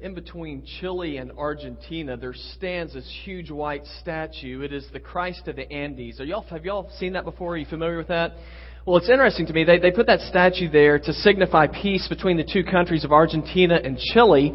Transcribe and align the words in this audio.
in 0.00 0.14
between 0.14 0.64
Chile 0.80 1.18
and 1.18 1.30
Argentina, 1.32 2.16
there 2.16 2.32
stands 2.56 2.94
this 2.94 3.20
huge 3.24 3.50
white 3.50 3.84
statue. 4.00 4.62
It 4.62 4.72
is 4.72 4.86
the 4.94 5.00
Christ 5.00 5.46
of 5.46 5.56
the 5.56 5.70
Andes. 5.70 6.20
Are 6.20 6.24
y'all, 6.24 6.42
have 6.44 6.64
y'all 6.64 6.90
seen 6.98 7.12
that 7.12 7.24
before? 7.24 7.52
Are 7.52 7.56
you 7.58 7.66
familiar 7.66 7.98
with 7.98 8.08
that? 8.08 8.32
Well, 8.86 8.96
it's 8.96 9.10
interesting 9.10 9.46
to 9.46 9.52
me. 9.52 9.64
They, 9.64 9.78
they 9.78 9.90
put 9.90 10.06
that 10.06 10.20
statue 10.20 10.70
there 10.70 10.98
to 10.98 11.12
signify 11.12 11.66
peace 11.66 12.08
between 12.08 12.38
the 12.38 12.48
two 12.50 12.64
countries 12.64 13.04
of 13.04 13.12
Argentina 13.12 13.78
and 13.82 13.98
Chile, 13.98 14.54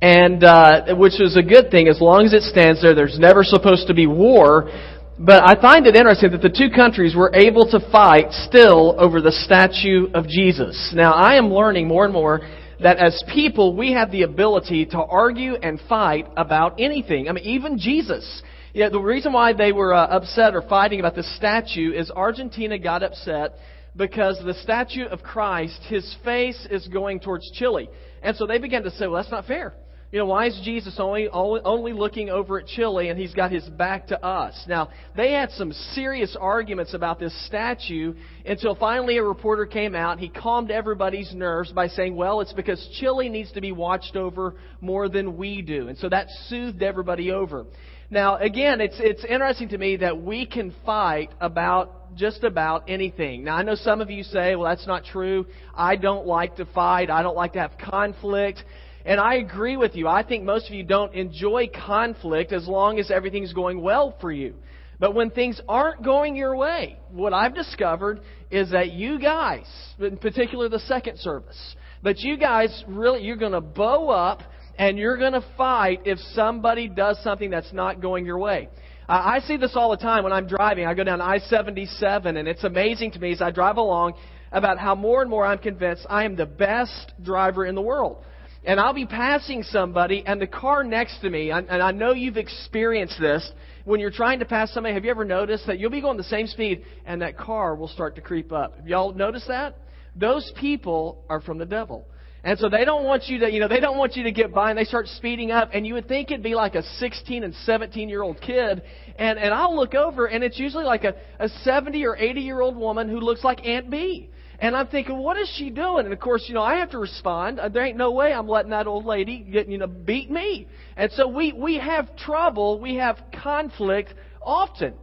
and 0.00 0.44
uh, 0.44 0.94
which 0.94 1.20
is 1.20 1.36
a 1.36 1.42
good 1.42 1.72
thing 1.72 1.88
as 1.88 2.00
long 2.00 2.26
as 2.26 2.32
it 2.32 2.42
stands 2.42 2.80
there. 2.80 2.94
There's 2.94 3.18
never 3.18 3.42
supposed 3.42 3.88
to 3.88 3.94
be 3.94 4.06
war. 4.06 4.70
But 5.18 5.42
I 5.44 5.60
find 5.60 5.88
it 5.88 5.96
interesting 5.96 6.30
that 6.30 6.42
the 6.42 6.56
two 6.56 6.70
countries 6.70 7.16
were 7.16 7.34
able 7.34 7.68
to 7.72 7.80
fight 7.90 8.30
still 8.30 8.94
over 8.96 9.20
the 9.20 9.32
statue 9.32 10.06
of 10.14 10.28
Jesus. 10.28 10.92
Now, 10.94 11.14
I 11.14 11.34
am 11.34 11.52
learning 11.52 11.88
more 11.88 12.04
and 12.04 12.14
more 12.14 12.42
that 12.82 12.98
as 12.98 13.22
people, 13.32 13.76
we 13.76 13.92
have 13.92 14.10
the 14.10 14.22
ability 14.22 14.86
to 14.86 14.98
argue 14.98 15.54
and 15.54 15.80
fight 15.88 16.26
about 16.36 16.80
anything. 16.80 17.28
I 17.28 17.32
mean, 17.32 17.44
even 17.44 17.78
Jesus. 17.78 18.42
Yeah, 18.72 18.88
the 18.90 19.00
reason 19.00 19.32
why 19.32 19.52
they 19.52 19.72
were 19.72 19.94
uh, 19.94 20.06
upset 20.06 20.54
or 20.54 20.62
fighting 20.62 21.00
about 21.00 21.14
the 21.14 21.22
statue 21.22 21.92
is 21.92 22.10
Argentina 22.10 22.78
got 22.78 23.02
upset 23.02 23.54
because 23.96 24.40
the 24.44 24.54
statue 24.54 25.06
of 25.06 25.22
Christ, 25.22 25.80
his 25.88 26.16
face 26.24 26.66
is 26.70 26.86
going 26.88 27.20
towards 27.20 27.50
Chile. 27.52 27.88
And 28.22 28.36
so 28.36 28.46
they 28.46 28.58
began 28.58 28.84
to 28.84 28.90
say, 28.92 29.06
well, 29.06 29.20
that's 29.20 29.32
not 29.32 29.46
fair. 29.46 29.74
You 30.10 30.20
know, 30.20 30.26
why 30.26 30.46
is 30.46 30.58
Jesus 30.64 30.96
only, 30.98 31.28
only 31.28 31.92
looking 31.92 32.30
over 32.30 32.58
at 32.58 32.66
Chile 32.66 33.10
and 33.10 33.18
he's 33.18 33.34
got 33.34 33.52
his 33.52 33.68
back 33.68 34.06
to 34.06 34.24
us? 34.24 34.58
Now, 34.66 34.88
they 35.14 35.32
had 35.32 35.50
some 35.50 35.70
serious 35.92 36.34
arguments 36.40 36.94
about 36.94 37.18
this 37.18 37.46
statue 37.46 38.14
until 38.46 38.74
finally 38.74 39.18
a 39.18 39.22
reporter 39.22 39.66
came 39.66 39.94
out. 39.94 40.18
He 40.18 40.30
calmed 40.30 40.70
everybody's 40.70 41.34
nerves 41.34 41.72
by 41.72 41.88
saying, 41.88 42.16
well, 42.16 42.40
it's 42.40 42.54
because 42.54 42.82
Chile 42.98 43.28
needs 43.28 43.52
to 43.52 43.60
be 43.60 43.70
watched 43.70 44.16
over 44.16 44.54
more 44.80 45.10
than 45.10 45.36
we 45.36 45.60
do. 45.60 45.88
And 45.88 45.98
so 45.98 46.08
that 46.08 46.28
soothed 46.46 46.82
everybody 46.82 47.30
over. 47.30 47.66
Now, 48.10 48.38
again, 48.38 48.80
it's, 48.80 48.96
it's 48.98 49.22
interesting 49.26 49.68
to 49.68 49.78
me 49.78 49.96
that 49.96 50.22
we 50.22 50.46
can 50.46 50.74
fight 50.86 51.30
about 51.38 52.16
just 52.16 52.44
about 52.44 52.88
anything. 52.88 53.44
Now, 53.44 53.56
I 53.56 53.62
know 53.62 53.74
some 53.74 54.00
of 54.00 54.08
you 54.08 54.22
say, 54.22 54.56
well, 54.56 54.70
that's 54.70 54.86
not 54.86 55.04
true. 55.04 55.44
I 55.74 55.96
don't 55.96 56.26
like 56.26 56.56
to 56.56 56.64
fight. 56.64 57.10
I 57.10 57.22
don't 57.22 57.36
like 57.36 57.52
to 57.52 57.58
have 57.58 57.72
conflict. 57.78 58.64
And 59.08 59.18
I 59.18 59.36
agree 59.36 59.78
with 59.78 59.96
you. 59.96 60.06
I 60.06 60.22
think 60.22 60.44
most 60.44 60.66
of 60.68 60.74
you 60.74 60.84
don't 60.84 61.14
enjoy 61.14 61.70
conflict 61.74 62.52
as 62.52 62.68
long 62.68 62.98
as 62.98 63.10
everything's 63.10 63.54
going 63.54 63.80
well 63.80 64.14
for 64.20 64.30
you. 64.30 64.54
But 65.00 65.14
when 65.14 65.30
things 65.30 65.58
aren't 65.66 66.04
going 66.04 66.36
your 66.36 66.54
way, 66.54 66.98
what 67.10 67.32
I've 67.32 67.54
discovered 67.54 68.20
is 68.50 68.72
that 68.72 68.92
you 68.92 69.18
guys, 69.18 69.64
in 69.98 70.18
particular 70.18 70.68
the 70.68 70.80
second 70.80 71.18
service, 71.20 71.74
but 72.02 72.18
you 72.18 72.36
guys 72.36 72.84
really, 72.86 73.22
you're 73.22 73.38
going 73.38 73.52
to 73.52 73.62
bow 73.62 74.10
up 74.10 74.42
and 74.78 74.98
you're 74.98 75.16
going 75.16 75.32
to 75.32 75.44
fight 75.56 76.02
if 76.04 76.18
somebody 76.34 76.86
does 76.86 77.18
something 77.24 77.48
that's 77.48 77.72
not 77.72 78.02
going 78.02 78.26
your 78.26 78.38
way. 78.38 78.68
I 79.08 79.40
see 79.46 79.56
this 79.56 79.72
all 79.74 79.90
the 79.90 79.96
time 79.96 80.22
when 80.22 80.34
I'm 80.34 80.46
driving. 80.46 80.84
I 80.84 80.92
go 80.92 81.02
down 81.02 81.22
I 81.22 81.38
77, 81.38 82.36
and 82.36 82.46
it's 82.46 82.62
amazing 82.62 83.12
to 83.12 83.18
me 83.18 83.32
as 83.32 83.40
I 83.40 83.52
drive 83.52 83.78
along 83.78 84.12
about 84.52 84.76
how 84.76 84.94
more 84.94 85.22
and 85.22 85.30
more 85.30 85.46
I'm 85.46 85.56
convinced 85.56 86.04
I 86.10 86.24
am 86.26 86.36
the 86.36 86.44
best 86.44 87.14
driver 87.22 87.64
in 87.64 87.74
the 87.74 87.80
world 87.80 88.22
and 88.68 88.78
I'll 88.78 88.92
be 88.92 89.06
passing 89.06 89.62
somebody, 89.62 90.22
and 90.26 90.38
the 90.38 90.46
car 90.46 90.84
next 90.84 91.20
to 91.20 91.30
me, 91.30 91.50
and 91.50 91.70
I 91.70 91.90
know 91.90 92.12
you've 92.12 92.36
experienced 92.36 93.18
this, 93.18 93.50
when 93.86 93.98
you're 93.98 94.10
trying 94.10 94.40
to 94.40 94.44
pass 94.44 94.74
somebody, 94.74 94.92
have 94.92 95.06
you 95.06 95.10
ever 95.10 95.24
noticed 95.24 95.66
that 95.68 95.78
you'll 95.78 95.90
be 95.90 96.02
going 96.02 96.18
the 96.18 96.24
same 96.24 96.46
speed, 96.46 96.84
and 97.06 97.22
that 97.22 97.38
car 97.38 97.74
will 97.74 97.88
start 97.88 98.14
to 98.16 98.20
creep 98.20 98.52
up? 98.52 98.76
Have 98.76 98.86
y'all 98.86 99.14
noticed 99.14 99.48
that? 99.48 99.78
Those 100.14 100.52
people 100.60 101.24
are 101.30 101.40
from 101.40 101.56
the 101.56 101.64
devil. 101.64 102.04
And 102.44 102.58
so 102.58 102.68
they 102.68 102.84
don't 102.84 103.04
want 103.04 103.24
you 103.28 103.38
to, 103.38 103.50
you 103.50 103.58
know, 103.58 103.68
they 103.68 103.80
don't 103.80 103.96
want 103.96 104.16
you 104.16 104.24
to 104.24 104.32
get 104.32 104.52
by 104.52 104.68
and 104.68 104.78
they 104.78 104.84
start 104.84 105.06
speeding 105.08 105.50
up 105.50 105.70
and 105.72 105.86
you 105.86 105.94
would 105.94 106.06
think 106.06 106.30
it'd 106.30 106.42
be 106.42 106.54
like 106.54 106.76
a 106.76 106.82
16 106.82 107.42
and 107.42 107.54
17 107.64 108.08
year 108.08 108.22
old 108.22 108.40
kid. 108.40 108.80
And, 109.18 109.38
and 109.38 109.52
I'll 109.52 109.74
look 109.74 109.94
over 109.94 110.26
and 110.26 110.44
it's 110.44 110.56
usually 110.58 110.84
like 110.84 111.02
a, 111.02 111.14
a 111.40 111.48
70 111.48 112.06
or 112.06 112.16
80 112.16 112.40
year 112.40 112.60
old 112.60 112.76
woman 112.76 113.08
who 113.08 113.18
looks 113.18 113.42
like 113.42 113.66
Aunt 113.66 113.90
Bee. 113.90 114.30
And 114.60 114.74
I'm 114.74 114.88
thinking, 114.88 115.18
what 115.18 115.38
is 115.38 115.48
she 115.56 115.70
doing? 115.70 116.04
And 116.04 116.12
of 116.12 116.18
course, 116.18 116.44
you 116.48 116.54
know, 116.54 116.62
I 116.62 116.76
have 116.76 116.90
to 116.90 116.98
respond. 116.98 117.60
Uh, 117.60 117.68
there 117.68 117.84
ain't 117.84 117.96
no 117.96 118.10
way 118.10 118.32
I'm 118.32 118.48
letting 118.48 118.72
that 118.72 118.88
old 118.88 119.04
lady 119.04 119.38
get, 119.38 119.68
you 119.68 119.78
know, 119.78 119.86
beat 119.86 120.30
me. 120.30 120.66
And 120.96 121.12
so 121.12 121.28
we, 121.28 121.52
we 121.52 121.78
have 121.78 122.16
trouble, 122.16 122.80
we 122.80 122.96
have 122.96 123.18
conflict 123.42 124.12
often. 124.42 124.94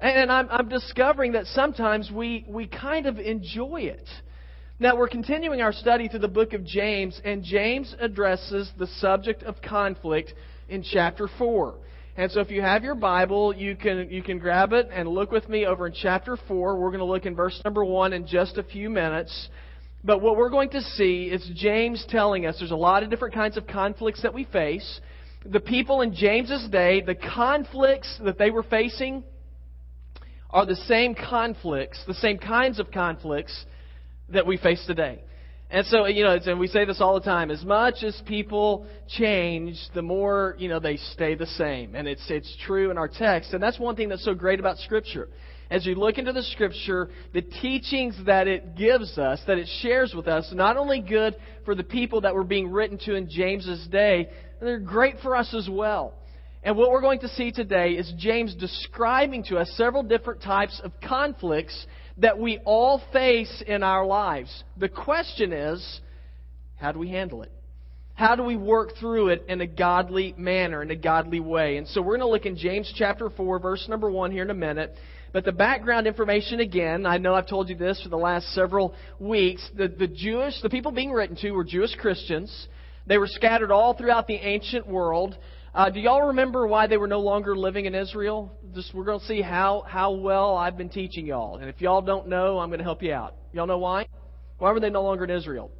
And 0.00 0.30
I'm, 0.30 0.48
I'm 0.50 0.68
discovering 0.68 1.32
that 1.32 1.46
sometimes 1.46 2.10
we, 2.12 2.44
we 2.48 2.66
kind 2.66 3.06
of 3.06 3.18
enjoy 3.18 3.82
it. 3.82 4.06
Now, 4.78 4.94
we're 4.96 5.08
continuing 5.08 5.60
our 5.60 5.72
study 5.72 6.06
through 6.06 6.20
the 6.20 6.28
book 6.28 6.52
of 6.52 6.64
James, 6.64 7.20
and 7.24 7.42
James 7.42 7.96
addresses 7.98 8.70
the 8.78 8.86
subject 8.86 9.42
of 9.42 9.60
conflict 9.60 10.34
in 10.68 10.84
chapter 10.84 11.28
4. 11.36 11.74
And 12.18 12.32
so 12.32 12.40
if 12.40 12.50
you 12.50 12.60
have 12.62 12.82
your 12.82 12.96
Bible, 12.96 13.54
you 13.54 13.76
can, 13.76 14.10
you 14.10 14.24
can 14.24 14.40
grab 14.40 14.72
it 14.72 14.88
and 14.92 15.08
look 15.08 15.30
with 15.30 15.48
me 15.48 15.66
over 15.66 15.86
in 15.86 15.92
chapter 15.92 16.36
4. 16.48 16.76
We're 16.76 16.88
going 16.88 16.98
to 16.98 17.04
look 17.04 17.26
in 17.26 17.36
verse 17.36 17.60
number 17.64 17.84
1 17.84 18.12
in 18.12 18.26
just 18.26 18.58
a 18.58 18.64
few 18.64 18.90
minutes. 18.90 19.48
But 20.02 20.20
what 20.20 20.36
we're 20.36 20.50
going 20.50 20.70
to 20.70 20.80
see 20.80 21.26
is 21.26 21.48
James 21.54 22.04
telling 22.08 22.44
us 22.44 22.56
there's 22.58 22.72
a 22.72 22.76
lot 22.76 23.04
of 23.04 23.10
different 23.10 23.34
kinds 23.34 23.56
of 23.56 23.68
conflicts 23.68 24.22
that 24.22 24.34
we 24.34 24.42
face. 24.42 25.00
The 25.46 25.60
people 25.60 26.00
in 26.00 26.12
James's 26.12 26.68
day, 26.70 27.02
the 27.02 27.14
conflicts 27.14 28.18
that 28.24 28.36
they 28.36 28.50
were 28.50 28.64
facing 28.64 29.22
are 30.50 30.66
the 30.66 30.74
same 30.74 31.14
conflicts, 31.14 32.02
the 32.08 32.14
same 32.14 32.38
kinds 32.38 32.80
of 32.80 32.90
conflicts 32.90 33.64
that 34.28 34.44
we 34.44 34.56
face 34.56 34.84
today. 34.88 35.22
And 35.70 35.84
so, 35.86 36.06
you 36.06 36.24
know, 36.24 36.38
and 36.46 36.58
we 36.58 36.66
say 36.66 36.86
this 36.86 37.00
all 37.00 37.14
the 37.14 37.24
time. 37.24 37.50
As 37.50 37.62
much 37.62 38.02
as 38.02 38.18
people 38.26 38.86
change, 39.06 39.78
the 39.94 40.00
more, 40.00 40.56
you 40.58 40.68
know, 40.68 40.80
they 40.80 40.96
stay 40.96 41.34
the 41.34 41.46
same. 41.46 41.94
And 41.94 42.08
it's, 42.08 42.24
it's 42.30 42.56
true 42.64 42.90
in 42.90 42.96
our 42.96 43.08
text. 43.08 43.52
And 43.52 43.62
that's 43.62 43.78
one 43.78 43.94
thing 43.94 44.08
that's 44.08 44.24
so 44.24 44.34
great 44.34 44.60
about 44.60 44.78
Scripture. 44.78 45.28
As 45.70 45.84
you 45.84 45.94
look 45.94 46.16
into 46.16 46.32
the 46.32 46.42
Scripture, 46.42 47.10
the 47.34 47.42
teachings 47.42 48.18
that 48.24 48.48
it 48.48 48.76
gives 48.76 49.18
us, 49.18 49.40
that 49.46 49.58
it 49.58 49.68
shares 49.82 50.14
with 50.14 50.26
us, 50.26 50.50
not 50.54 50.78
only 50.78 51.00
good 51.00 51.36
for 51.66 51.74
the 51.74 51.84
people 51.84 52.22
that 52.22 52.34
were 52.34 52.44
being 52.44 52.70
written 52.70 52.96
to 53.04 53.14
in 53.14 53.28
James's 53.28 53.86
day, 53.88 54.30
they're 54.62 54.78
great 54.78 55.16
for 55.22 55.36
us 55.36 55.54
as 55.54 55.68
well. 55.70 56.14
And 56.62 56.78
what 56.78 56.90
we're 56.90 57.02
going 57.02 57.20
to 57.20 57.28
see 57.28 57.52
today 57.52 57.90
is 57.90 58.10
James 58.16 58.54
describing 58.54 59.44
to 59.44 59.58
us 59.58 59.70
several 59.76 60.02
different 60.02 60.42
types 60.42 60.80
of 60.82 60.92
conflicts 61.06 61.86
that 62.18 62.38
we 62.38 62.58
all 62.64 63.00
face 63.12 63.62
in 63.66 63.82
our 63.82 64.04
lives. 64.04 64.64
The 64.76 64.88
question 64.88 65.52
is, 65.52 66.00
how 66.76 66.92
do 66.92 66.98
we 66.98 67.08
handle 67.08 67.42
it? 67.42 67.52
How 68.14 68.34
do 68.34 68.42
we 68.42 68.56
work 68.56 68.96
through 68.98 69.28
it 69.28 69.44
in 69.48 69.60
a 69.60 69.66
godly 69.66 70.34
manner, 70.36 70.82
in 70.82 70.90
a 70.90 70.96
godly 70.96 71.38
way? 71.38 71.76
And 71.76 71.86
so 71.86 72.02
we're 72.02 72.18
going 72.18 72.28
to 72.28 72.32
look 72.32 72.46
in 72.46 72.56
James 72.56 72.92
chapter 72.96 73.30
4, 73.30 73.60
verse 73.60 73.86
number 73.88 74.10
1 74.10 74.32
here 74.32 74.42
in 74.42 74.50
a 74.50 74.54
minute. 74.54 74.92
But 75.32 75.44
the 75.44 75.52
background 75.52 76.08
information 76.08 76.58
again, 76.58 77.06
I 77.06 77.18
know 77.18 77.34
I've 77.34 77.46
told 77.46 77.68
you 77.68 77.76
this 77.76 78.02
for 78.02 78.08
the 78.08 78.16
last 78.16 78.52
several 78.54 78.94
weeks. 79.20 79.68
The, 79.76 79.86
the 79.86 80.08
Jewish, 80.08 80.60
the 80.62 80.70
people 80.70 80.90
being 80.90 81.12
written 81.12 81.36
to 81.36 81.52
were 81.52 81.64
Jewish 81.64 81.94
Christians. 81.94 82.66
They 83.06 83.18
were 83.18 83.28
scattered 83.28 83.70
all 83.70 83.94
throughout 83.94 84.26
the 84.26 84.34
ancient 84.34 84.86
world. 84.86 85.36
Uh, 85.78 85.88
do 85.90 86.00
y'all 86.00 86.22
remember 86.22 86.66
why 86.66 86.88
they 86.88 86.96
were 86.96 87.06
no 87.06 87.20
longer 87.20 87.56
living 87.56 87.84
in 87.84 87.94
Israel? 87.94 88.52
Just 88.74 88.92
we're 88.92 89.04
going 89.04 89.20
to 89.20 89.26
see 89.26 89.40
how 89.40 89.84
how 89.86 90.10
well 90.10 90.56
I've 90.56 90.76
been 90.76 90.88
teaching 90.88 91.24
y'all, 91.24 91.58
and 91.58 91.68
if 91.68 91.80
y'all 91.80 92.02
don't 92.02 92.26
know, 92.26 92.58
I'm 92.58 92.68
going 92.68 92.80
to 92.80 92.84
help 92.84 93.00
you 93.00 93.12
out. 93.12 93.36
Y'all 93.52 93.68
know 93.68 93.78
why? 93.78 94.08
Why 94.58 94.72
were 94.72 94.80
they 94.80 94.90
no 94.90 95.04
longer 95.04 95.22
in 95.22 95.30
Israel? 95.30 95.70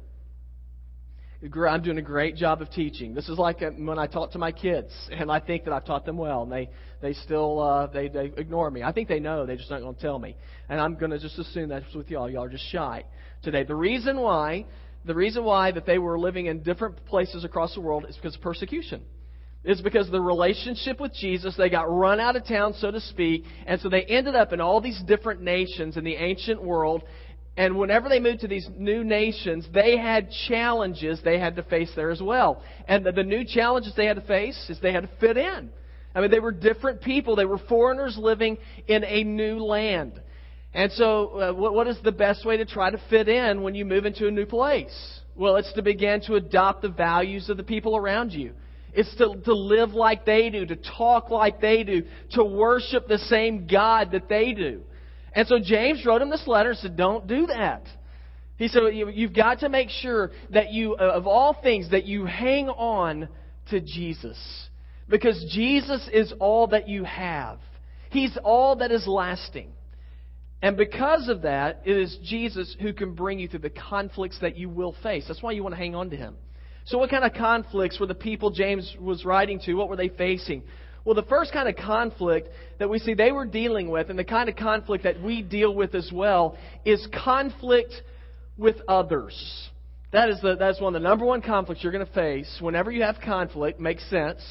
I'm 1.43 1.83
doing 1.83 1.97
a 1.97 2.01
great 2.01 2.37
job 2.37 2.61
of 2.61 2.71
teaching. 2.71 3.13
This 3.13 3.27
is 3.27 3.37
like 3.37 3.61
uh, 3.61 3.71
when 3.71 3.99
I 3.99 4.07
talk 4.07 4.31
to 4.31 4.37
my 4.37 4.53
kids, 4.53 4.89
and 5.11 5.29
I 5.29 5.41
think 5.41 5.65
that 5.65 5.73
I've 5.73 5.83
taught 5.83 6.05
them 6.05 6.15
well, 6.15 6.43
and 6.43 6.51
they 6.51 6.69
they 7.01 7.11
still 7.11 7.59
uh, 7.59 7.87
they 7.87 8.07
they 8.07 8.31
ignore 8.37 8.71
me. 8.71 8.83
I 8.83 8.93
think 8.93 9.09
they 9.09 9.19
know, 9.19 9.45
they're 9.45 9.57
just 9.57 9.69
not 9.69 9.81
going 9.81 9.95
to 9.95 10.01
tell 10.01 10.17
me, 10.17 10.37
and 10.69 10.79
I'm 10.79 10.95
going 10.95 11.11
to 11.11 11.19
just 11.19 11.37
assume 11.37 11.67
that's 11.67 11.93
with 11.93 12.09
y'all. 12.09 12.29
Y'all 12.29 12.45
are 12.45 12.49
just 12.49 12.71
shy 12.71 13.03
today. 13.43 13.65
The 13.65 13.75
reason 13.75 14.17
why 14.17 14.65
the 15.03 15.13
reason 15.13 15.43
why 15.43 15.71
that 15.73 15.85
they 15.85 15.97
were 15.97 16.17
living 16.17 16.45
in 16.45 16.63
different 16.63 17.05
places 17.05 17.43
across 17.43 17.73
the 17.73 17.81
world 17.81 18.05
is 18.07 18.15
because 18.15 18.35
of 18.37 18.41
persecution 18.41 19.01
is 19.63 19.81
because 19.81 20.09
the 20.09 20.21
relationship 20.21 20.99
with 20.99 21.13
Jesus, 21.13 21.55
they 21.57 21.69
got 21.69 21.83
run 21.83 22.19
out 22.19 22.35
of 22.35 22.47
town, 22.47 22.73
so 22.73 22.91
to 22.91 23.01
speak, 23.01 23.43
and 23.65 23.79
so 23.81 23.89
they 23.89 24.03
ended 24.03 24.35
up 24.35 24.53
in 24.53 24.61
all 24.61 24.79
these 24.79 25.01
different 25.05 25.41
nations 25.41 25.97
in 25.97 26.03
the 26.03 26.15
ancient 26.15 26.63
world. 26.63 27.03
And 27.57 27.77
whenever 27.77 28.07
they 28.07 28.21
moved 28.21 28.39
to 28.41 28.47
these 28.47 28.69
new 28.77 29.03
nations, 29.03 29.67
they 29.73 29.97
had 29.97 30.29
challenges 30.47 31.19
they 31.23 31.39
had 31.39 31.57
to 31.57 31.63
face 31.63 31.91
there 31.93 32.09
as 32.09 32.21
well. 32.21 32.63
And 32.87 33.05
the, 33.05 33.11
the 33.11 33.23
new 33.23 33.43
challenges 33.43 33.93
they 33.97 34.05
had 34.05 34.15
to 34.15 34.25
face 34.25 34.57
is 34.69 34.79
they 34.79 34.93
had 34.93 35.03
to 35.03 35.09
fit 35.19 35.35
in. 35.35 35.69
I 36.15 36.21
mean, 36.21 36.31
they 36.31 36.39
were 36.39 36.53
different 36.53 37.01
people. 37.01 37.35
They 37.35 37.45
were 37.45 37.57
foreigners 37.57 38.17
living 38.17 38.57
in 38.87 39.03
a 39.03 39.23
new 39.25 39.59
land. 39.59 40.21
And 40.73 40.91
so, 40.93 41.27
uh, 41.27 41.53
what, 41.53 41.73
what 41.73 41.87
is 41.87 41.97
the 42.03 42.11
best 42.11 42.45
way 42.45 42.57
to 42.57 42.65
try 42.65 42.91
to 42.91 43.01
fit 43.09 43.27
in 43.27 43.61
when 43.61 43.75
you 43.75 43.83
move 43.83 44.05
into 44.05 44.27
a 44.27 44.31
new 44.31 44.45
place? 44.45 45.19
Well, 45.35 45.57
it's 45.57 45.73
to 45.73 45.81
begin 45.81 46.21
to 46.27 46.35
adopt 46.35 46.81
the 46.81 46.89
values 46.89 47.49
of 47.49 47.57
the 47.57 47.63
people 47.63 47.97
around 47.97 48.31
you. 48.31 48.53
It's 48.93 49.13
to, 49.17 49.35
to 49.45 49.53
live 49.53 49.91
like 49.91 50.25
they 50.25 50.49
do, 50.49 50.65
to 50.65 50.75
talk 50.75 51.29
like 51.29 51.61
they 51.61 51.83
do, 51.83 52.03
to 52.31 52.43
worship 52.43 53.07
the 53.07 53.19
same 53.19 53.67
God 53.67 54.11
that 54.11 54.29
they 54.29 54.53
do. 54.53 54.81
And 55.33 55.47
so 55.47 55.59
James 55.59 56.05
wrote 56.05 56.21
him 56.21 56.29
this 56.29 56.47
letter 56.47 56.71
and 56.71 56.79
said, 56.79 56.97
Don't 56.97 57.27
do 57.27 57.47
that. 57.47 57.83
He 58.57 58.67
said, 58.67 58.81
You've 58.93 59.33
got 59.33 59.59
to 59.59 59.69
make 59.69 59.89
sure 59.89 60.31
that 60.51 60.71
you, 60.71 60.95
uh, 60.95 61.11
of 61.13 61.27
all 61.27 61.55
things, 61.61 61.91
that 61.91 62.05
you 62.05 62.25
hang 62.25 62.69
on 62.69 63.29
to 63.69 63.79
Jesus. 63.79 64.37
Because 65.07 65.43
Jesus 65.51 66.07
is 66.11 66.33
all 66.39 66.67
that 66.67 66.87
you 66.87 67.03
have, 67.03 67.59
He's 68.09 68.37
all 68.43 68.77
that 68.77 68.91
is 68.91 69.07
lasting. 69.07 69.71
And 70.61 70.75
because 70.75 71.29
of 71.29 71.43
that, 71.43 71.83
it 71.85 71.95
is 71.95 72.17
Jesus 72.23 72.75
who 72.81 72.91
can 72.91 73.13
bring 73.13 73.39
you 73.39 73.47
through 73.47 73.59
the 73.59 73.69
conflicts 73.69 74.39
that 74.41 74.57
you 74.57 74.67
will 74.67 74.93
face. 75.01 75.23
That's 75.27 75.41
why 75.41 75.51
you 75.51 75.63
want 75.63 75.73
to 75.73 75.79
hang 75.79 75.95
on 75.95 76.09
to 76.09 76.17
Him. 76.17 76.35
So, 76.89 76.97
what 76.97 77.11
kind 77.11 77.23
of 77.23 77.35
conflicts 77.35 77.99
were 77.99 78.07
the 78.07 78.15
people 78.15 78.49
James 78.49 78.95
was 78.99 79.23
writing 79.23 79.59
to? 79.65 79.75
What 79.75 79.89
were 79.89 79.95
they 79.95 80.09
facing? 80.09 80.63
Well, 81.05 81.13
the 81.13 81.21
first 81.21 81.53
kind 81.53 81.69
of 81.69 81.75
conflict 81.75 82.49
that 82.79 82.89
we 82.89 82.97
see 82.97 83.13
they 83.13 83.31
were 83.31 83.45
dealing 83.45 83.91
with, 83.91 84.09
and 84.09 84.17
the 84.17 84.23
kind 84.23 84.49
of 84.49 84.55
conflict 84.55 85.03
that 85.03 85.21
we 85.21 85.43
deal 85.43 85.71
with 85.71 85.93
as 85.93 86.09
well, 86.11 86.57
is 86.85 87.07
conflict 87.23 87.93
with 88.57 88.77
others. 88.87 89.69
That 90.13 90.29
is, 90.29 90.41
the, 90.41 90.55
that's 90.55 90.81
one 90.81 90.95
of 90.95 90.99
the 90.99 91.07
number 91.07 91.25
one 91.25 91.43
conflicts 91.43 91.83
you're 91.83 91.91
going 91.91 92.07
to 92.07 92.11
face. 92.11 92.57
Whenever 92.59 92.89
you 92.89 93.03
have 93.03 93.17
conflict, 93.23 93.79
makes 93.79 94.03
sense. 94.09 94.41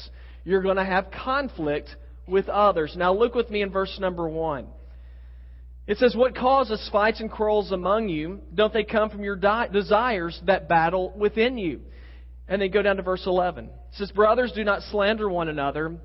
You're 0.45 0.61
going 0.61 0.77
to 0.77 0.85
have 0.85 1.11
conflict 1.11 1.89
with 2.25 2.47
others. 2.47 2.95
Now, 2.95 3.13
look 3.13 3.35
with 3.35 3.49
me 3.49 3.63
in 3.63 3.69
verse 3.69 3.97
number 3.99 4.29
one. 4.29 4.67
It 5.87 5.97
says, 5.97 6.15
What 6.15 6.37
causes 6.37 6.87
fights 6.89 7.19
and 7.19 7.29
quarrels 7.29 7.73
among 7.73 8.07
you? 8.07 8.39
Don't 8.55 8.71
they 8.71 8.85
come 8.85 9.09
from 9.09 9.25
your 9.25 9.35
di- 9.35 9.67
desires 9.67 10.39
that 10.45 10.69
battle 10.69 11.13
within 11.17 11.57
you? 11.57 11.81
And 12.49 12.61
then 12.61 12.71
go 12.71 12.81
down 12.81 12.97
to 12.97 13.03
verse 13.03 13.23
11. 13.25 13.65
It 13.65 13.71
says, 13.91 14.11
Brothers, 14.11 14.51
do 14.53 14.63
not 14.63 14.81
slander 14.81 15.29
one 15.29 15.47
another. 15.47 15.97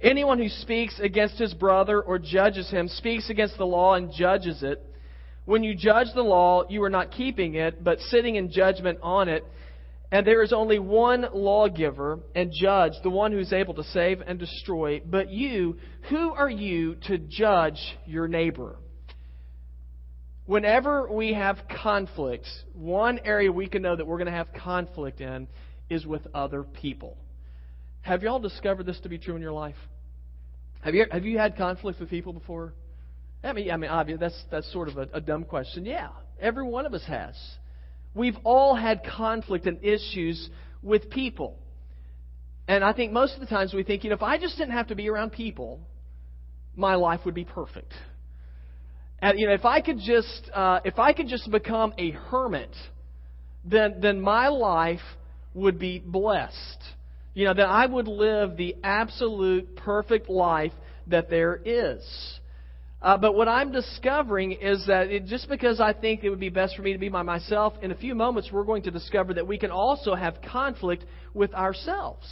Anyone 0.00 0.40
who 0.40 0.48
speaks 0.48 0.98
against 0.98 1.38
his 1.38 1.54
brother 1.54 2.02
or 2.02 2.18
judges 2.18 2.68
him 2.68 2.88
speaks 2.88 3.30
against 3.30 3.56
the 3.56 3.64
law 3.64 3.94
and 3.94 4.12
judges 4.12 4.64
it. 4.64 4.84
When 5.44 5.62
you 5.62 5.76
judge 5.76 6.08
the 6.14 6.22
law, 6.22 6.64
you 6.68 6.82
are 6.82 6.90
not 6.90 7.12
keeping 7.12 7.54
it, 7.54 7.82
but 7.82 8.00
sitting 8.00 8.34
in 8.34 8.50
judgment 8.50 8.98
on 9.00 9.28
it. 9.28 9.44
And 10.10 10.26
there 10.26 10.42
is 10.42 10.52
only 10.52 10.80
one 10.80 11.26
lawgiver 11.32 12.18
and 12.34 12.52
judge, 12.52 12.92
the 13.02 13.10
one 13.10 13.30
who 13.32 13.38
is 13.38 13.52
able 13.52 13.74
to 13.74 13.84
save 13.84 14.20
and 14.20 14.38
destroy. 14.38 15.00
But 15.00 15.30
you, 15.30 15.78
who 16.10 16.32
are 16.32 16.50
you 16.50 16.96
to 17.06 17.18
judge 17.18 17.80
your 18.04 18.26
neighbor? 18.26 18.76
Whenever 20.46 21.10
we 21.10 21.32
have 21.32 21.58
conflict, 21.82 22.46
one 22.74 23.20
area 23.24 23.50
we 23.50 23.68
can 23.68 23.82
know 23.82 23.94
that 23.94 24.06
we're 24.06 24.18
going 24.18 24.26
to 24.26 24.32
have 24.32 24.48
conflict 24.52 25.20
in 25.20 25.46
is 25.92 26.06
with 26.06 26.26
other 26.34 26.62
people. 26.62 27.16
Have 28.02 28.22
y'all 28.22 28.40
discovered 28.40 28.84
this 28.86 28.98
to 29.00 29.08
be 29.08 29.18
true 29.18 29.36
in 29.36 29.42
your 29.42 29.52
life? 29.52 29.76
Have 30.82 30.94
you, 30.94 31.06
have 31.10 31.24
you 31.24 31.38
had 31.38 31.56
conflict 31.56 32.00
with 32.00 32.10
people 32.10 32.32
before? 32.32 32.74
I 33.44 33.52
mean, 33.52 33.70
I 33.70 33.76
mean, 33.76 33.90
obvious. 33.90 34.18
That's 34.20 34.44
that's 34.50 34.72
sort 34.72 34.88
of 34.88 34.98
a, 34.98 35.08
a 35.14 35.20
dumb 35.20 35.44
question. 35.44 35.84
Yeah, 35.84 36.08
every 36.40 36.64
one 36.64 36.86
of 36.86 36.94
us 36.94 37.04
has. 37.06 37.34
We've 38.14 38.36
all 38.44 38.74
had 38.74 39.02
conflict 39.04 39.66
and 39.66 39.82
issues 39.82 40.50
with 40.82 41.10
people, 41.10 41.58
and 42.68 42.84
I 42.84 42.92
think 42.92 43.12
most 43.12 43.34
of 43.34 43.40
the 43.40 43.46
times 43.46 43.72
we 43.72 43.82
think, 43.82 44.04
you 44.04 44.10
know, 44.10 44.16
if 44.16 44.22
I 44.22 44.38
just 44.38 44.58
didn't 44.58 44.74
have 44.74 44.88
to 44.88 44.94
be 44.94 45.08
around 45.08 45.32
people, 45.32 45.80
my 46.76 46.94
life 46.94 47.20
would 47.24 47.34
be 47.34 47.44
perfect. 47.44 47.92
And 49.20 49.38
you 49.38 49.46
know, 49.46 49.54
if 49.54 49.64
I 49.64 49.80
could 49.80 49.98
just 49.98 50.50
uh, 50.52 50.80
if 50.84 50.98
I 50.98 51.12
could 51.12 51.28
just 51.28 51.50
become 51.50 51.94
a 51.98 52.10
hermit, 52.10 52.74
then 53.64 53.96
then 54.00 54.20
my 54.20 54.48
life 54.48 55.00
would 55.54 55.78
be 55.78 55.98
blessed. 55.98 56.82
You 57.34 57.46
know, 57.46 57.54
that 57.54 57.66
I 57.66 57.86
would 57.86 58.08
live 58.08 58.56
the 58.56 58.76
absolute 58.82 59.76
perfect 59.76 60.28
life 60.28 60.72
that 61.06 61.30
there 61.30 61.60
is. 61.64 62.02
Uh, 63.00 63.16
but 63.16 63.34
what 63.34 63.48
I'm 63.48 63.72
discovering 63.72 64.52
is 64.52 64.86
that 64.86 65.08
it, 65.08 65.24
just 65.26 65.48
because 65.48 65.80
I 65.80 65.92
think 65.92 66.22
it 66.22 66.30
would 66.30 66.38
be 66.38 66.50
best 66.50 66.76
for 66.76 66.82
me 66.82 66.92
to 66.92 66.98
be 66.98 67.08
by 67.08 67.22
myself, 67.22 67.74
in 67.82 67.90
a 67.90 67.96
few 67.96 68.14
moments 68.14 68.50
we're 68.52 68.64
going 68.64 68.82
to 68.84 68.92
discover 68.92 69.34
that 69.34 69.46
we 69.46 69.58
can 69.58 69.72
also 69.72 70.14
have 70.14 70.36
conflict 70.52 71.04
with 71.34 71.52
ourselves. 71.52 72.26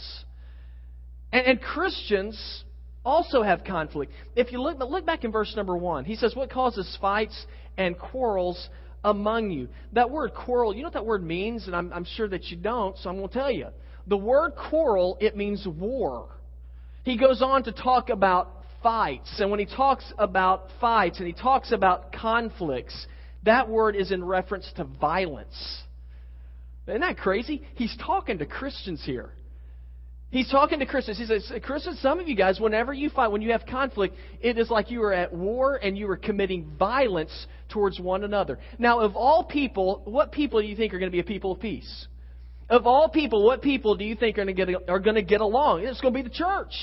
And, 1.33 1.45
and 1.45 1.61
Christians 1.61 2.63
also 3.03 3.43
have 3.43 3.65
conflict. 3.65 4.13
If 4.35 4.53
you 4.53 4.61
look, 4.61 4.79
look 4.79 5.05
back 5.05 5.25
in 5.25 5.31
verse 5.31 5.53
number 5.57 5.75
one, 5.75 6.05
he 6.05 6.15
says, 6.15 6.35
What 6.35 6.49
causes 6.49 6.97
fights 7.01 7.45
and 7.77 7.97
quarrels 7.97 8.69
among 9.03 9.51
you? 9.51 9.69
That 9.93 10.09
word 10.09 10.33
quarrel, 10.33 10.75
you 10.75 10.81
know 10.81 10.87
what 10.87 10.93
that 10.93 11.05
word 11.05 11.23
means? 11.23 11.67
And 11.67 11.75
I'm, 11.75 11.91
I'm 11.93 12.05
sure 12.05 12.27
that 12.27 12.45
you 12.45 12.57
don't, 12.57 12.97
so 12.97 13.09
I'm 13.09 13.17
going 13.17 13.29
to 13.29 13.33
tell 13.33 13.51
you. 13.51 13.67
The 14.07 14.17
word 14.17 14.53
quarrel, 14.55 15.17
it 15.19 15.35
means 15.35 15.65
war. 15.67 16.29
He 17.03 17.17
goes 17.17 17.41
on 17.41 17.63
to 17.63 17.71
talk 17.71 18.09
about 18.09 18.63
fights. 18.83 19.39
And 19.39 19.49
when 19.51 19.59
he 19.59 19.65
talks 19.65 20.11
about 20.17 20.67
fights 20.79 21.19
and 21.19 21.27
he 21.27 21.33
talks 21.33 21.71
about 21.71 22.11
conflicts, 22.13 23.07
that 23.43 23.69
word 23.69 23.95
is 23.95 24.11
in 24.11 24.23
reference 24.23 24.71
to 24.77 24.83
violence. 24.83 25.83
Isn't 26.87 27.01
that 27.01 27.17
crazy? 27.17 27.63
He's 27.75 27.95
talking 28.05 28.39
to 28.39 28.45
Christians 28.45 29.01
here. 29.05 29.31
He's 30.31 30.49
talking 30.49 30.79
to 30.79 30.85
Christians. 30.85 31.17
He 31.17 31.25
says, 31.25 31.51
Christians, 31.61 31.99
some 31.99 32.19
of 32.19 32.27
you 32.29 32.37
guys, 32.37 32.57
whenever 32.57 32.93
you 32.93 33.09
fight, 33.09 33.31
when 33.31 33.41
you 33.41 33.51
have 33.51 33.65
conflict, 33.65 34.15
it 34.39 34.57
is 34.57 34.69
like 34.69 34.89
you 34.89 35.03
are 35.03 35.11
at 35.11 35.33
war 35.33 35.75
and 35.75 35.97
you 35.97 36.09
are 36.09 36.15
committing 36.15 36.71
violence 36.79 37.47
towards 37.67 37.99
one 37.99 38.23
another. 38.23 38.57
Now, 38.79 39.01
of 39.01 39.17
all 39.17 39.43
people, 39.43 40.01
what 40.05 40.31
people 40.31 40.61
do 40.61 40.67
you 40.67 40.75
think 40.77 40.93
are 40.93 40.99
going 40.99 41.11
to 41.11 41.15
be 41.15 41.19
a 41.19 41.25
people 41.25 41.51
of 41.51 41.59
peace? 41.59 42.07
Of 42.69 42.87
all 42.87 43.09
people, 43.09 43.43
what 43.45 43.61
people 43.61 43.95
do 43.97 44.05
you 44.05 44.15
think 44.15 44.37
are 44.37 44.45
going 44.45 44.55
to 44.55 44.65
get, 44.65 44.89
are 44.89 45.01
going 45.01 45.17
to 45.17 45.21
get 45.21 45.41
along? 45.41 45.83
It's 45.83 45.99
going 45.99 46.13
to 46.13 46.23
be 46.23 46.27
the 46.27 46.33
church. 46.33 46.73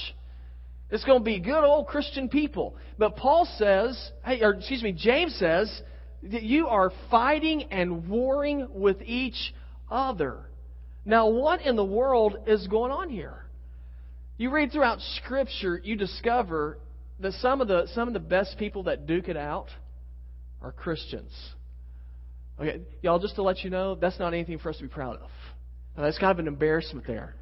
It's 0.90 1.04
going 1.04 1.20
to 1.20 1.24
be 1.24 1.40
good 1.40 1.64
old 1.64 1.86
Christian 1.86 2.28
people. 2.28 2.76
But 2.98 3.16
Paul 3.16 3.48
says, 3.56 4.10
hey, 4.26 4.42
or 4.42 4.54
excuse 4.54 4.82
me, 4.82 4.92
James 4.92 5.34
says 5.36 5.82
that 6.22 6.42
you 6.42 6.66
are 6.66 6.92
fighting 7.10 7.64
and 7.70 8.10
warring 8.10 8.68
with 8.74 9.00
each 9.02 9.54
other. 9.90 10.50
Now, 11.08 11.28
what 11.28 11.62
in 11.62 11.75
the 11.75 11.84
world 11.84 12.37
is 12.46 12.66
going 12.66 12.93
on 12.93 13.08
here? 13.08 13.46
You 14.37 14.50
read 14.50 14.72
throughout 14.72 15.00
Scripture, 15.16 15.81
you 15.82 15.96
discover 15.96 16.78
that 17.20 17.32
some 17.40 17.62
of 17.62 17.66
the 17.66 17.87
some 17.94 18.08
of 18.08 18.14
the 18.14 18.20
best 18.20 18.58
people 18.58 18.82
that 18.82 19.06
duke 19.06 19.28
it 19.28 19.37
out 19.37 19.69
are 20.60 20.70
Christians. 20.70 21.32
Okay, 22.60 22.82
y'all, 23.00 23.19
just 23.19 23.37
to 23.37 23.43
let 23.43 23.64
you 23.64 23.70
know, 23.70 23.94
that's 23.94 24.19
not 24.19 24.34
anything 24.34 24.58
for 24.58 24.69
us 24.69 24.76
to 24.76 24.82
be 24.82 24.88
proud 24.88 25.16
of. 25.16 25.31
Now, 25.96 26.02
that's 26.02 26.19
kind 26.19 26.31
of 26.31 26.40
an 26.40 26.46
embarrassment 26.46 27.06
there. 27.06 27.34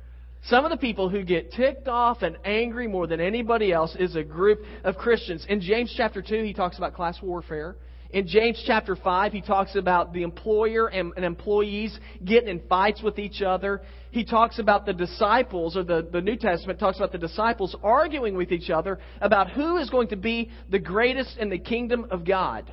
Some 0.44 0.64
of 0.64 0.70
the 0.70 0.76
people 0.76 1.08
who 1.08 1.24
get 1.24 1.50
ticked 1.50 1.88
off 1.88 2.22
and 2.22 2.38
angry 2.44 2.86
more 2.86 3.08
than 3.08 3.20
anybody 3.20 3.72
else 3.72 3.96
is 3.98 4.14
a 4.14 4.22
group 4.22 4.60
of 4.84 4.94
Christians. 4.94 5.44
In 5.48 5.60
James 5.60 5.92
chapter 5.96 6.22
2, 6.22 6.44
he 6.44 6.54
talks 6.54 6.78
about 6.78 6.94
class 6.94 7.20
warfare. 7.20 7.74
In 8.10 8.28
James 8.28 8.62
chapter 8.66 8.94
5, 8.94 9.32
he 9.32 9.40
talks 9.40 9.74
about 9.74 10.12
the 10.12 10.22
employer 10.22 10.86
and, 10.86 11.12
and, 11.16 11.24
employees 11.24 11.98
getting 12.24 12.48
in 12.48 12.60
fights 12.68 13.02
with 13.02 13.18
each 13.18 13.42
other. 13.42 13.82
He 14.12 14.24
talks 14.24 14.58
about 14.58 14.86
the 14.86 14.92
disciples, 14.92 15.76
or 15.76 15.82
the, 15.82 16.08
the 16.10 16.20
New 16.20 16.36
Testament 16.36 16.78
talks 16.78 16.98
about 16.98 17.12
the 17.12 17.18
disciples 17.18 17.74
arguing 17.82 18.36
with 18.36 18.52
each 18.52 18.70
other 18.70 19.00
about 19.20 19.50
who 19.50 19.78
is 19.78 19.90
going 19.90 20.08
to 20.08 20.16
be 20.16 20.50
the 20.70 20.78
greatest 20.78 21.36
in 21.38 21.50
the 21.50 21.58
kingdom 21.58 22.06
of 22.10 22.24
God. 22.24 22.72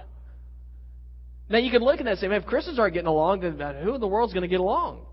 Now, 1.50 1.58
you 1.58 1.72
can 1.72 1.82
look 1.82 2.00
at 2.00 2.06
that 2.06 2.12
and 2.12 2.20
say, 2.20 2.28
if 2.28 2.46
Christians 2.46 2.80
aren't 2.80 2.94
getting 2.94 3.08
along, 3.08 3.42
then 3.42 3.76
who 3.84 3.96
in 3.96 4.02
the 4.02 4.08
world 4.08 4.30
is 4.30 4.34
going 4.34 4.44
to 4.44 4.48
get 4.48 4.60
along? 4.60 5.06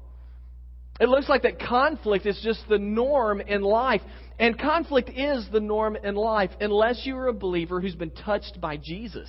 It 1.00 1.09
looks 1.09 1.30
like 1.30 1.42
that 1.42 1.59
conflict 1.59 2.26
is 2.26 2.38
just 2.45 2.61
the 2.68 2.78
norm 2.78 3.40
in 3.40 3.62
life. 3.62 4.02
And 4.38 4.59
conflict 4.59 5.09
is 5.09 5.49
the 5.50 5.61
norm 5.61 5.97
in 5.97 6.14
life 6.14 6.50
unless 6.61 7.04
you 7.04 7.16
are 7.16 7.28
a 7.28 7.33
believer 7.33 7.80
who's 7.80 7.95
been 7.95 8.11
touched 8.11 8.61
by 8.61 8.76
Jesus. 8.76 9.28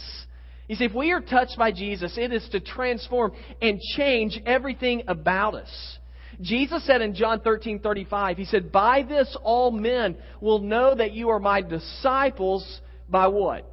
You 0.72 0.78
see, 0.78 0.86
if 0.86 0.94
we 0.94 1.12
are 1.12 1.20
touched 1.20 1.58
by 1.58 1.74
Jesus, 1.74 2.18
it 2.18 2.32
is 2.32 2.48
to 2.54 2.62
transform 2.62 3.34
and 3.62 3.78
change 3.98 4.40
everything 4.46 5.04
about 5.06 5.54
us. 5.54 5.98
Jesus 6.40 6.86
said 6.86 7.01
in 7.01 7.13
John 7.13 7.42
13, 7.42 7.80
35, 7.80 8.38
He 8.38 8.46
said, 8.46 8.72
By 8.72 9.04
this 9.04 9.36
all 9.44 9.72
men 9.72 10.16
will 10.40 10.60
know 10.60 10.96
that 10.96 11.12
you 11.12 11.28
are 11.28 11.40
my 11.40 11.62
disciples 11.62 12.80
by 13.10 13.28
what? 13.28 13.70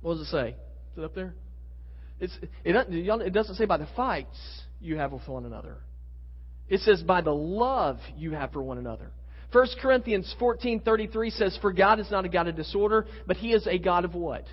What 0.00 0.14
does 0.14 0.28
it 0.28 0.30
say? 0.30 0.48
Is 0.92 0.98
it 0.98 1.02
up 1.02 1.16
there? 1.16 1.34
It's, 2.20 2.38
it, 2.62 2.76
it 2.92 3.32
doesn't 3.32 3.56
say 3.56 3.64
by 3.64 3.78
the 3.78 3.88
fights 3.96 4.38
you 4.80 4.96
have 4.98 5.10
with 5.10 5.26
one 5.26 5.44
another. 5.44 5.78
It 6.68 6.82
says, 6.82 7.02
by 7.02 7.20
the 7.20 7.34
love 7.34 7.98
you 8.16 8.30
have 8.30 8.52
for 8.52 8.62
one 8.62 8.78
another. 8.78 9.10
1 9.50 9.66
Corinthians 9.82 10.32
14:33 10.40 11.32
says, 11.32 11.58
"For 11.60 11.72
God 11.72 11.98
is 11.98 12.12
not 12.12 12.24
a 12.24 12.28
God 12.28 12.46
of 12.46 12.54
disorder, 12.54 13.06
but 13.26 13.38
He 13.38 13.54
is 13.54 13.66
a 13.66 13.78
God 13.78 14.04
of 14.04 14.14
what? 14.14 14.44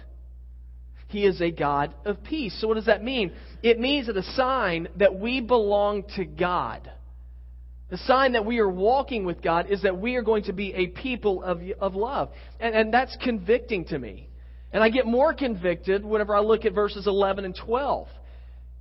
He 1.08 1.26
is 1.26 1.42
a 1.42 1.52
God 1.52 1.94
of 2.06 2.24
peace." 2.24 2.60
So 2.60 2.68
what 2.68 2.76
does 2.76 2.86
that 2.86 3.04
mean? 3.04 3.32
It 3.64 3.80
means 3.80 4.08
that 4.08 4.18
a 4.18 4.24
sign 4.24 4.88
that 4.98 5.20
we 5.20 5.42
belong 5.42 6.04
to 6.16 6.26
God. 6.26 6.90
The 7.90 7.98
sign 7.98 8.32
that 8.32 8.46
we 8.46 8.60
are 8.60 8.70
walking 8.70 9.26
with 9.26 9.42
God 9.42 9.68
is 9.70 9.84
that 9.84 9.98
we 9.98 10.16
are 10.16 10.24
going 10.24 10.44
to 10.46 10.54
be 10.54 10.74
a 10.74 10.88
people 10.88 11.44
of, 11.44 11.62
of 11.80 11.96
love. 11.96 12.30
And, 12.60 12.74
and 12.74 12.94
that's 12.94 13.16
convicting 13.24 13.86
to 13.86 14.00
me. 14.00 14.28
And 14.74 14.84
I 14.84 14.90
get 14.90 15.06
more 15.06 15.34
convicted 15.34 16.04
whenever 16.04 16.36
I 16.36 16.40
look 16.40 16.66
at 16.66 16.74
verses 16.74 17.06
11 17.08 17.46
and 17.46 17.56
12. 17.56 18.08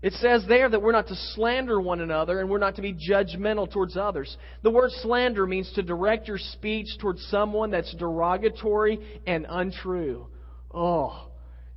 It 0.03 0.13
says 0.15 0.45
there 0.49 0.69
that 0.69 0.83
we're 0.83 0.93
not 0.93 1.07
to 1.09 1.17
slander 1.35 1.81
one 1.81 2.01
another 2.01 2.41
and 2.41 2.51
we're 2.51 2.59
not 2.59 2.77
to 2.77 2.83
be 2.83 2.95
judgmental 2.95 3.71
towards 3.71 3.97
others. 3.97 4.37
The 4.63 4.71
word 4.71 4.91
slander 5.03 5.47
means 5.47 5.71
to 5.75 5.83
direct 5.83 6.29
your 6.29 6.39
speech 6.39 6.89
towards 7.01 7.25
someone 7.31 7.71
that's 7.71 7.95
derogatory 7.95 8.99
and 9.27 9.47
untrue. 9.49 10.27
Oh, 10.75 11.31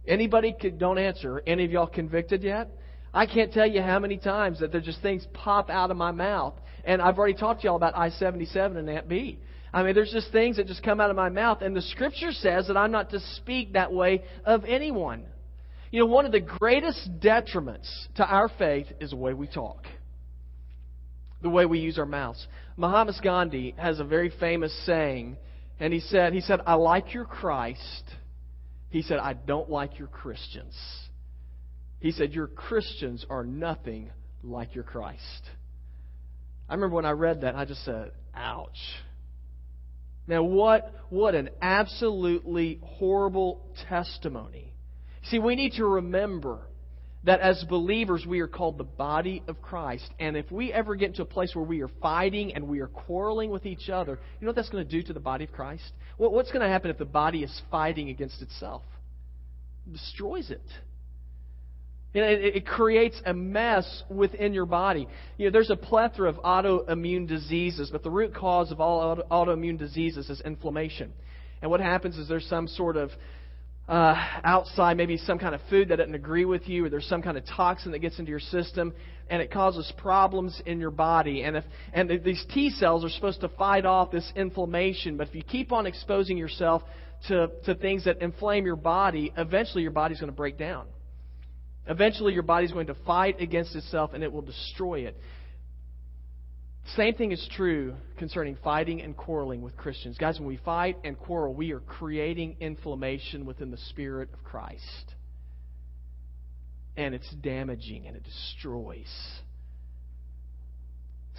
anybody 0.07 0.55
could, 0.59 0.79
don't 0.79 0.97
answer. 0.97 1.41
Any 1.45 1.65
of 1.65 1.71
y'all 1.71 1.87
convicted 1.87 2.43
yet? 2.43 2.69
I 3.13 3.25
can't 3.25 3.51
tell 3.51 3.67
you 3.67 3.81
how 3.81 3.99
many 3.99 4.17
times 4.17 4.59
that 4.59 4.71
there's 4.71 4.85
just 4.85 5.01
things 5.01 5.25
pop 5.33 5.69
out 5.69 5.91
of 5.91 5.97
my 5.97 6.11
mouth. 6.11 6.53
And 6.83 7.01
I've 7.01 7.17
already 7.17 7.33
talked 7.33 7.61
to 7.61 7.67
y'all 7.67 7.75
about 7.75 7.97
I 7.97 8.09
77 8.09 8.77
and 8.77 8.89
Aunt 8.89 9.09
Bee. 9.09 9.39
I 9.73 9.83
mean, 9.83 9.95
there's 9.95 10.11
just 10.11 10.31
things 10.31 10.57
that 10.57 10.67
just 10.67 10.83
come 10.83 11.01
out 11.01 11.09
of 11.09 11.15
my 11.15 11.29
mouth. 11.29 11.61
And 11.61 11.75
the 11.75 11.81
scripture 11.81 12.31
says 12.31 12.67
that 12.67 12.77
I'm 12.77 12.91
not 12.91 13.09
to 13.11 13.19
speak 13.35 13.73
that 13.73 13.91
way 13.91 14.23
of 14.45 14.65
anyone. 14.65 15.25
You 15.91 16.01
know, 16.01 16.05
one 16.07 16.25
of 16.25 16.31
the 16.31 16.39
greatest 16.39 17.19
detriments 17.19 17.87
to 18.15 18.25
our 18.25 18.49
faith 18.57 18.87
is 18.99 19.11
the 19.11 19.15
way 19.15 19.33
we 19.33 19.47
talk, 19.47 19.85
the 21.41 21.49
way 21.49 21.65
we 21.65 21.79
use 21.79 21.97
our 21.97 22.05
mouths. 22.05 22.45
Mahatma 22.75 23.13
Gandhi 23.23 23.73
has 23.77 23.99
a 23.99 24.03
very 24.03 24.31
famous 24.39 24.73
saying, 24.85 25.37
and 25.79 25.93
he 25.93 25.99
said, 25.99 26.33
he 26.33 26.41
said, 26.41 26.59
I 26.65 26.73
like 26.73 27.13
your 27.13 27.25
Christ. 27.25 28.03
He 28.89 29.01
said, 29.01 29.19
I 29.19 29.33
don't 29.33 29.69
like 29.69 29.99
your 29.99 30.07
Christians. 30.07 30.75
He 31.99 32.11
said, 32.11 32.33
Your 32.33 32.47
Christians 32.47 33.25
are 33.29 33.43
nothing 33.43 34.11
like 34.43 34.75
your 34.75 34.83
Christ. 34.83 35.41
I 36.69 36.73
remember 36.73 36.95
when 36.95 37.05
I 37.05 37.11
read 37.11 37.41
that, 37.41 37.55
I 37.55 37.65
just 37.65 37.83
said, 37.85 38.11
ouch. 38.35 38.77
Now, 40.27 40.43
what, 40.43 40.93
what 41.09 41.35
an 41.35 41.49
absolutely 41.61 42.79
horrible 42.83 43.65
testimony. 43.87 44.73
See, 45.23 45.39
we 45.39 45.55
need 45.55 45.73
to 45.73 45.85
remember 45.85 46.59
that 47.23 47.39
as 47.41 47.63
believers, 47.69 48.25
we 48.25 48.39
are 48.39 48.47
called 48.47 48.77
the 48.77 48.83
body 48.83 49.43
of 49.47 49.61
Christ. 49.61 50.09
And 50.19 50.37
if 50.37 50.51
we 50.51 50.71
ever 50.71 50.95
get 50.95 51.09
into 51.09 51.23
a 51.23 51.25
place 51.25 51.53
where 51.55 51.65
we 51.65 51.81
are 51.81 51.89
fighting 52.01 52.53
and 52.55 52.67
we 52.67 52.79
are 52.79 52.87
quarreling 52.87 53.49
with 53.49 53.65
each 53.65 53.89
other, 53.89 54.19
you 54.39 54.45
know 54.45 54.49
what 54.49 54.55
that's 54.55 54.69
going 54.69 54.85
to 54.85 54.89
do 54.89 55.01
to 55.07 55.13
the 55.13 55.19
body 55.19 55.43
of 55.45 55.51
Christ? 55.51 55.91
What's 56.17 56.51
going 56.51 56.61
to 56.61 56.69
happen 56.69 56.89
if 56.89 56.97
the 56.97 57.05
body 57.05 57.43
is 57.43 57.61
fighting 57.69 58.09
against 58.09 58.41
itself? 58.41 58.83
It 59.87 59.93
destroys 59.93 60.51
it. 60.51 60.61
It, 62.13 62.55
it 62.55 62.65
creates 62.65 63.21
a 63.25 63.33
mess 63.33 64.03
within 64.09 64.53
your 64.53 64.65
body. 64.65 65.07
You 65.37 65.45
know, 65.45 65.51
there's 65.51 65.69
a 65.69 65.75
plethora 65.75 66.29
of 66.29 66.37
autoimmune 66.37 67.27
diseases, 67.27 67.89
but 67.91 68.03
the 68.03 68.09
root 68.09 68.33
cause 68.33 68.71
of 68.71 68.79
all 68.79 68.99
auto, 68.99 69.23
autoimmune 69.29 69.77
diseases 69.77 70.29
is 70.29 70.41
inflammation. 70.41 71.13
And 71.61 71.69
what 71.69 71.79
happens 71.79 72.17
is 72.17 72.27
there's 72.27 72.47
some 72.47 72.67
sort 72.67 72.97
of 72.97 73.11
uh, 73.87 74.15
outside, 74.43 74.97
maybe 74.97 75.17
some 75.17 75.39
kind 75.39 75.55
of 75.55 75.61
food 75.69 75.89
that 75.89 75.97
doesn't 75.97 76.15
agree 76.15 76.45
with 76.45 76.67
you, 76.67 76.85
or 76.85 76.89
there's 76.89 77.07
some 77.07 77.21
kind 77.21 77.37
of 77.37 77.45
toxin 77.45 77.91
that 77.93 77.99
gets 77.99 78.19
into 78.19 78.29
your 78.29 78.39
system, 78.39 78.93
and 79.29 79.41
it 79.41 79.51
causes 79.51 79.91
problems 79.97 80.61
in 80.65 80.79
your 80.79 80.91
body. 80.91 81.43
And 81.43 81.57
if 81.57 81.63
and 81.93 82.09
these 82.23 82.43
T 82.53 82.69
cells 82.69 83.05
are 83.05 83.09
supposed 83.09 83.41
to 83.41 83.49
fight 83.49 83.85
off 83.85 84.11
this 84.11 84.29
inflammation, 84.35 85.15
but 85.15 85.29
if 85.29 85.35
you 85.35 85.43
keep 85.43 85.71
on 85.71 85.85
exposing 85.85 86.37
yourself 86.37 86.83
to 87.29 87.47
to 87.65 87.75
things 87.75 88.05
that 88.05 88.21
inflame 88.21 88.65
your 88.65 88.75
body, 88.75 89.31
eventually 89.37 89.83
your 89.83 89.91
body's 89.91 90.19
going 90.19 90.31
to 90.31 90.35
break 90.35 90.57
down. 90.57 90.87
Eventually, 91.89 92.33
your 92.33 92.43
body's 92.43 92.71
going 92.71 92.87
to 92.87 92.95
fight 93.05 93.39
against 93.39 93.75
itself 93.75 94.11
and 94.13 94.23
it 94.23 94.31
will 94.31 94.41
destroy 94.41 95.01
it. 95.01 95.17
Same 96.95 97.15
thing 97.15 97.31
is 97.31 97.49
true 97.55 97.95
concerning 98.17 98.57
fighting 98.63 99.01
and 99.01 99.15
quarreling 99.15 99.61
with 99.61 99.75
Christians. 99.75 100.17
Guys, 100.17 100.39
when 100.39 100.47
we 100.47 100.57
fight 100.57 100.97
and 101.03 101.17
quarrel, 101.19 101.53
we 101.53 101.73
are 101.73 101.81
creating 101.81 102.55
inflammation 102.61 103.45
within 103.45 103.71
the 103.71 103.77
Spirit 103.89 104.29
of 104.33 104.43
Christ. 104.43 105.13
And 106.95 107.13
it's 107.13 107.29
damaging 107.41 108.07
and 108.07 108.15
it 108.15 108.23
destroys. 108.23 109.05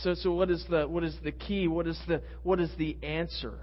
So, 0.01 0.15
so 0.15 0.33
what 0.33 0.51
is 0.51 0.65
the 0.69 0.87
what 0.87 1.03
is 1.03 1.17
the 1.25 1.33
key? 1.33 1.67
What 1.67 1.87
is 1.89 1.99
the 2.07 2.23
what 2.43 2.61
is 2.61 2.71
the 2.79 2.97
answer? 3.03 3.59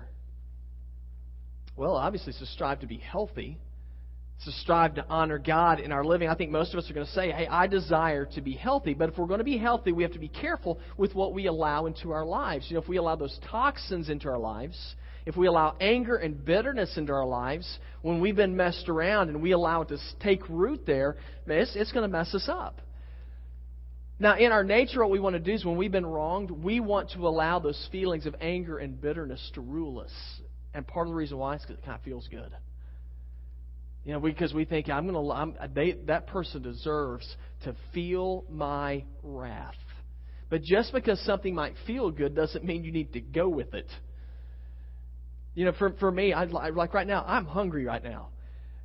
Well, 1.78 1.96
obviously, 1.96 2.32
it's 2.32 2.40
to 2.40 2.46
strive 2.48 2.82
to 2.82 2.88
be 2.88 2.98
healthy 2.98 3.58
to 4.44 4.52
strive 4.52 4.96
to 4.96 5.06
honor 5.10 5.40
God 5.40 5.80
in 5.80 5.92
our 5.92 6.04
living. 6.04 6.28
I 6.28 6.36
think 6.36 6.52
most 6.52 6.74
of 6.74 6.78
us 6.78 6.90
are 6.90 6.94
going 6.94 7.06
to 7.06 7.12
say, 7.14 7.32
hey, 7.32 7.48
I 7.48 7.68
desire 7.68 8.26
to 8.36 8.42
be 8.42 8.54
healthy. 8.54 8.94
But 8.94 9.10
if 9.10 9.18
we're 9.18 9.28
going 9.28 9.40
to 9.40 9.46
be 9.46 9.58
healthy, 9.58 9.92
we 9.92 10.04
have 10.04 10.12
to 10.12 10.20
be 10.20 10.28
careful 10.28 10.80
with 10.98 11.16
what 11.16 11.34
we 11.34 11.48
allow 11.48 11.86
into 11.86 12.12
our 12.12 12.26
lives. 12.26 12.66
You 12.70 12.76
know, 12.76 12.82
if 12.82 12.90
we 12.90 12.98
allow 12.98 13.16
those 13.16 13.40
toxins 13.50 14.10
into 14.10 14.28
our 14.28 14.38
lives, 14.38 14.96
if 15.26 15.36
we 15.36 15.48
allow 15.48 15.76
anger 15.80 16.18
and 16.18 16.44
bitterness 16.44 16.98
into 16.98 17.14
our 17.14 17.26
lives, 17.26 17.80
when 18.02 18.20
we've 18.20 18.36
been 18.36 18.56
messed 18.56 18.90
around 18.90 19.30
and 19.30 19.42
we 19.42 19.52
allow 19.52 19.82
it 19.82 19.88
to 19.88 19.98
take 20.20 20.48
root 20.50 20.86
there, 20.86 21.18
it's, 21.48 21.76
it's 21.76 21.92
going 21.92 22.04
to 22.04 22.12
mess 22.12 22.36
us 22.36 22.48
up. 22.48 22.82
Now, 24.20 24.38
in 24.38 24.52
our 24.52 24.64
nature, 24.64 25.02
what 25.02 25.12
we 25.12 25.20
want 25.20 25.36
to 25.36 25.42
do 25.42 25.52
is 25.54 25.66
when 25.66 25.78
we've 25.78 25.92
been 25.92 26.06
wronged, 26.06 26.52
we 26.52 26.80
want 26.80 27.12
to 27.12 27.28
allow 27.28 27.60
those 27.60 27.90
feelings 27.92 28.26
of 28.26 28.36
anger 28.40 28.78
and 28.78 29.00
bitterness 29.00 29.52
to 29.56 29.62
rule 29.62 30.00
us. 30.00 30.12
And 30.74 30.86
part 30.86 31.08
of 31.08 31.12
the 31.12 31.16
reason 31.16 31.38
why 31.38 31.56
is 31.56 31.62
because 31.62 31.78
it 31.78 31.86
kind 31.86 31.98
of 31.98 32.04
feels 32.04 32.28
good. 32.30 32.52
You 34.06 34.14
know, 34.14 34.20
because 34.20 34.54
we 34.54 34.66
think 34.66 34.88
I'm 34.88 35.12
going 35.12 35.16
to 35.16 35.98
that 36.06 36.28
person 36.28 36.62
deserves 36.62 37.28
to 37.64 37.76
feel 37.94 38.46
my 38.50 39.04
wrath. 39.24 39.74
But 40.50 40.62
just 40.62 40.94
because 40.94 41.20
something 41.22 41.56
might 41.56 41.74
feel 41.88 42.12
good 42.12 42.36
doesn't 42.36 42.64
mean 42.64 42.84
you 42.84 42.92
need 42.92 43.14
to 43.14 43.20
go 43.20 43.50
with 43.50 43.74
it. 43.74 43.90
You 45.56 45.66
know, 45.66 45.72
for 45.72 45.92
for 46.00 46.12
me, 46.12 46.34
I 46.34 46.44
like 46.44 46.94
right 46.94 47.08
now, 47.08 47.24
I'm 47.26 47.46
hungry 47.46 47.86
right 47.86 48.04
now, 48.04 48.28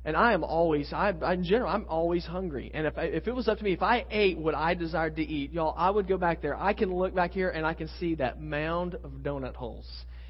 and 0.05 0.15
I 0.15 0.33
am 0.33 0.43
always, 0.43 0.91
I 0.91 1.09
in 1.33 1.43
general, 1.43 1.69
I'm 1.69 1.85
always 1.87 2.25
hungry. 2.25 2.71
And 2.73 2.87
if 2.87 2.97
I, 2.97 3.03
if 3.03 3.27
it 3.27 3.35
was 3.35 3.47
up 3.47 3.59
to 3.59 3.63
me, 3.63 3.73
if 3.73 3.83
I 3.83 4.05
ate 4.09 4.39
what 4.39 4.55
I 4.55 4.73
desired 4.73 5.17
to 5.17 5.21
eat, 5.21 5.51
y'all, 5.51 5.75
I 5.77 5.91
would 5.91 6.07
go 6.07 6.17
back 6.17 6.41
there. 6.41 6.55
I 6.55 6.73
can 6.73 6.91
look 6.91 7.13
back 7.13 7.31
here 7.31 7.49
and 7.49 7.65
I 7.65 7.73
can 7.73 7.89
see 7.99 8.15
that 8.15 8.41
mound 8.41 8.95
of 8.95 9.11
donut 9.21 9.55
holes, 9.55 9.87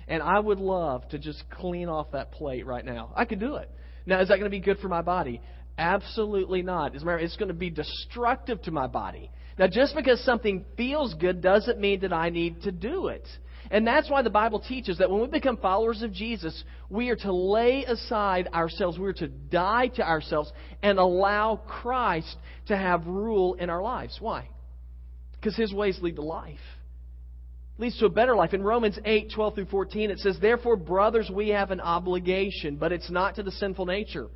and 0.07 0.21
I 0.21 0.39
would 0.39 0.59
love 0.59 1.07
to 1.09 1.19
just 1.19 1.43
clean 1.49 1.87
off 1.87 2.11
that 2.11 2.31
plate 2.33 2.65
right 2.65 2.83
now. 2.83 3.13
I 3.15 3.25
could 3.25 3.39
do 3.39 3.55
it. 3.55 3.69
Now, 4.05 4.21
is 4.21 4.27
that 4.29 4.35
going 4.35 4.49
to 4.49 4.49
be 4.49 4.59
good 4.59 4.79
for 4.79 4.87
my 4.87 5.01
body? 5.01 5.41
Absolutely 5.77 6.61
not. 6.61 6.95
As 6.95 7.01
a 7.01 7.05
matter, 7.05 7.19
it's 7.19 7.37
going 7.37 7.47
to 7.49 7.53
be 7.53 7.69
destructive 7.69 8.61
to 8.63 8.71
my 8.71 8.87
body. 8.87 9.31
Now, 9.57 9.67
just 9.67 9.95
because 9.95 10.23
something 10.23 10.65
feels 10.77 11.13
good 11.15 11.41
doesn't 11.41 11.79
mean 11.79 12.01
that 12.01 12.13
I 12.13 12.29
need 12.29 12.63
to 12.63 12.71
do 12.71 13.07
it. 13.07 13.27
And 13.69 13.87
that's 13.87 14.09
why 14.09 14.21
the 14.21 14.29
Bible 14.29 14.59
teaches 14.59 14.97
that 14.97 15.09
when 15.09 15.21
we 15.21 15.27
become 15.27 15.57
followers 15.57 16.01
of 16.01 16.11
Jesus, 16.11 16.63
we 16.89 17.09
are 17.09 17.15
to 17.17 17.31
lay 17.31 17.85
aside 17.85 18.49
ourselves. 18.53 18.99
We 18.99 19.07
are 19.07 19.13
to 19.13 19.27
die 19.27 19.87
to 19.95 20.07
ourselves 20.07 20.51
and 20.83 20.99
allow 20.99 21.55
Christ 21.67 22.35
to 22.67 22.75
have 22.75 23.05
rule 23.07 23.53
in 23.53 23.69
our 23.69 23.81
lives. 23.81 24.17
Why? 24.19 24.49
Because 25.33 25.55
his 25.55 25.73
ways 25.73 25.99
lead 26.01 26.17
to 26.17 26.21
life 26.21 26.59
leads 27.81 27.97
to 27.97 28.05
a 28.05 28.09
better 28.09 28.35
life. 28.35 28.53
In 28.53 28.61
Romans 28.61 28.99
8, 29.03 29.31
12 29.33 29.55
through 29.55 29.65
14, 29.65 30.11
it 30.11 30.19
says, 30.19 30.37
Therefore, 30.39 30.77
brothers, 30.77 31.31
we 31.33 31.49
have 31.49 31.71
an 31.71 31.81
obligation, 31.81 32.75
but 32.75 32.91
it's 32.91 33.09
not 33.09 33.35
to 33.35 33.43
the 33.43 33.51
sinful 33.51 33.87
nature 33.87 34.27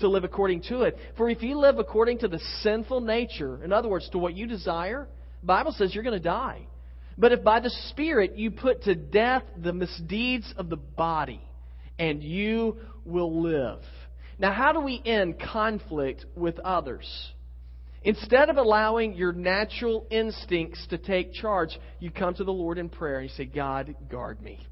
to 0.00 0.08
live 0.08 0.24
according 0.24 0.62
to 0.62 0.82
it. 0.82 0.98
For 1.16 1.30
if 1.30 1.42
you 1.42 1.58
live 1.58 1.78
according 1.78 2.18
to 2.18 2.28
the 2.28 2.40
sinful 2.62 3.00
nature, 3.00 3.62
in 3.64 3.72
other 3.72 3.88
words, 3.88 4.08
to 4.10 4.18
what 4.18 4.34
you 4.34 4.48
desire, 4.48 5.06
Bible 5.44 5.72
says 5.72 5.94
you're 5.94 6.04
going 6.04 6.20
to 6.20 6.22
die. 6.22 6.66
But 7.16 7.30
if 7.32 7.44
by 7.44 7.60
the 7.60 7.70
Spirit 7.90 8.36
you 8.36 8.50
put 8.50 8.82
to 8.84 8.96
death 8.96 9.44
the 9.56 9.72
misdeeds 9.72 10.52
of 10.56 10.68
the 10.68 10.76
body, 10.76 11.40
and 12.00 12.22
you 12.22 12.78
will 13.04 13.42
live. 13.42 13.80
Now, 14.40 14.52
how 14.52 14.72
do 14.72 14.80
we 14.80 15.00
end 15.04 15.40
conflict 15.40 16.24
with 16.36 16.58
others? 16.60 17.08
Instead 18.08 18.48
of 18.48 18.56
allowing 18.56 19.12
your 19.12 19.34
natural 19.34 20.06
instincts 20.10 20.86
to 20.88 20.96
take 20.96 21.30
charge, 21.34 21.78
you 22.00 22.10
come 22.10 22.32
to 22.32 22.42
the 22.42 22.50
Lord 22.50 22.78
in 22.78 22.88
prayer 22.88 23.18
and 23.18 23.28
you 23.28 23.34
say, 23.36 23.44
God, 23.44 23.94
guard 24.10 24.40
me. 24.40 24.66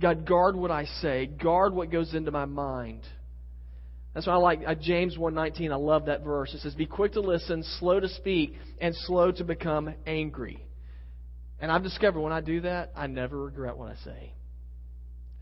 God, 0.00 0.26
guard 0.26 0.56
what 0.56 0.70
I 0.70 0.86
say. 1.02 1.26
Guard 1.26 1.74
what 1.74 1.92
goes 1.92 2.14
into 2.14 2.30
my 2.30 2.46
mind. 2.46 3.02
That's 4.14 4.26
why 4.26 4.32
I 4.32 4.36
like 4.36 4.60
uh, 4.66 4.74
James 4.76 5.18
1:19. 5.18 5.72
I 5.72 5.76
love 5.76 6.06
that 6.06 6.24
verse. 6.24 6.54
It 6.54 6.60
says, 6.60 6.74
"Be 6.74 6.86
quick 6.86 7.12
to 7.12 7.20
listen, 7.20 7.62
slow 7.78 8.00
to 8.00 8.08
speak, 8.08 8.54
and 8.80 8.94
slow 8.96 9.30
to 9.32 9.44
become 9.44 9.92
angry." 10.06 10.64
And 11.60 11.70
I've 11.70 11.82
discovered 11.82 12.20
when 12.20 12.32
I 12.32 12.40
do 12.40 12.62
that, 12.62 12.92
I 12.96 13.08
never 13.08 13.38
regret 13.44 13.76
what 13.76 13.90
I 13.90 13.96
say 13.96 14.32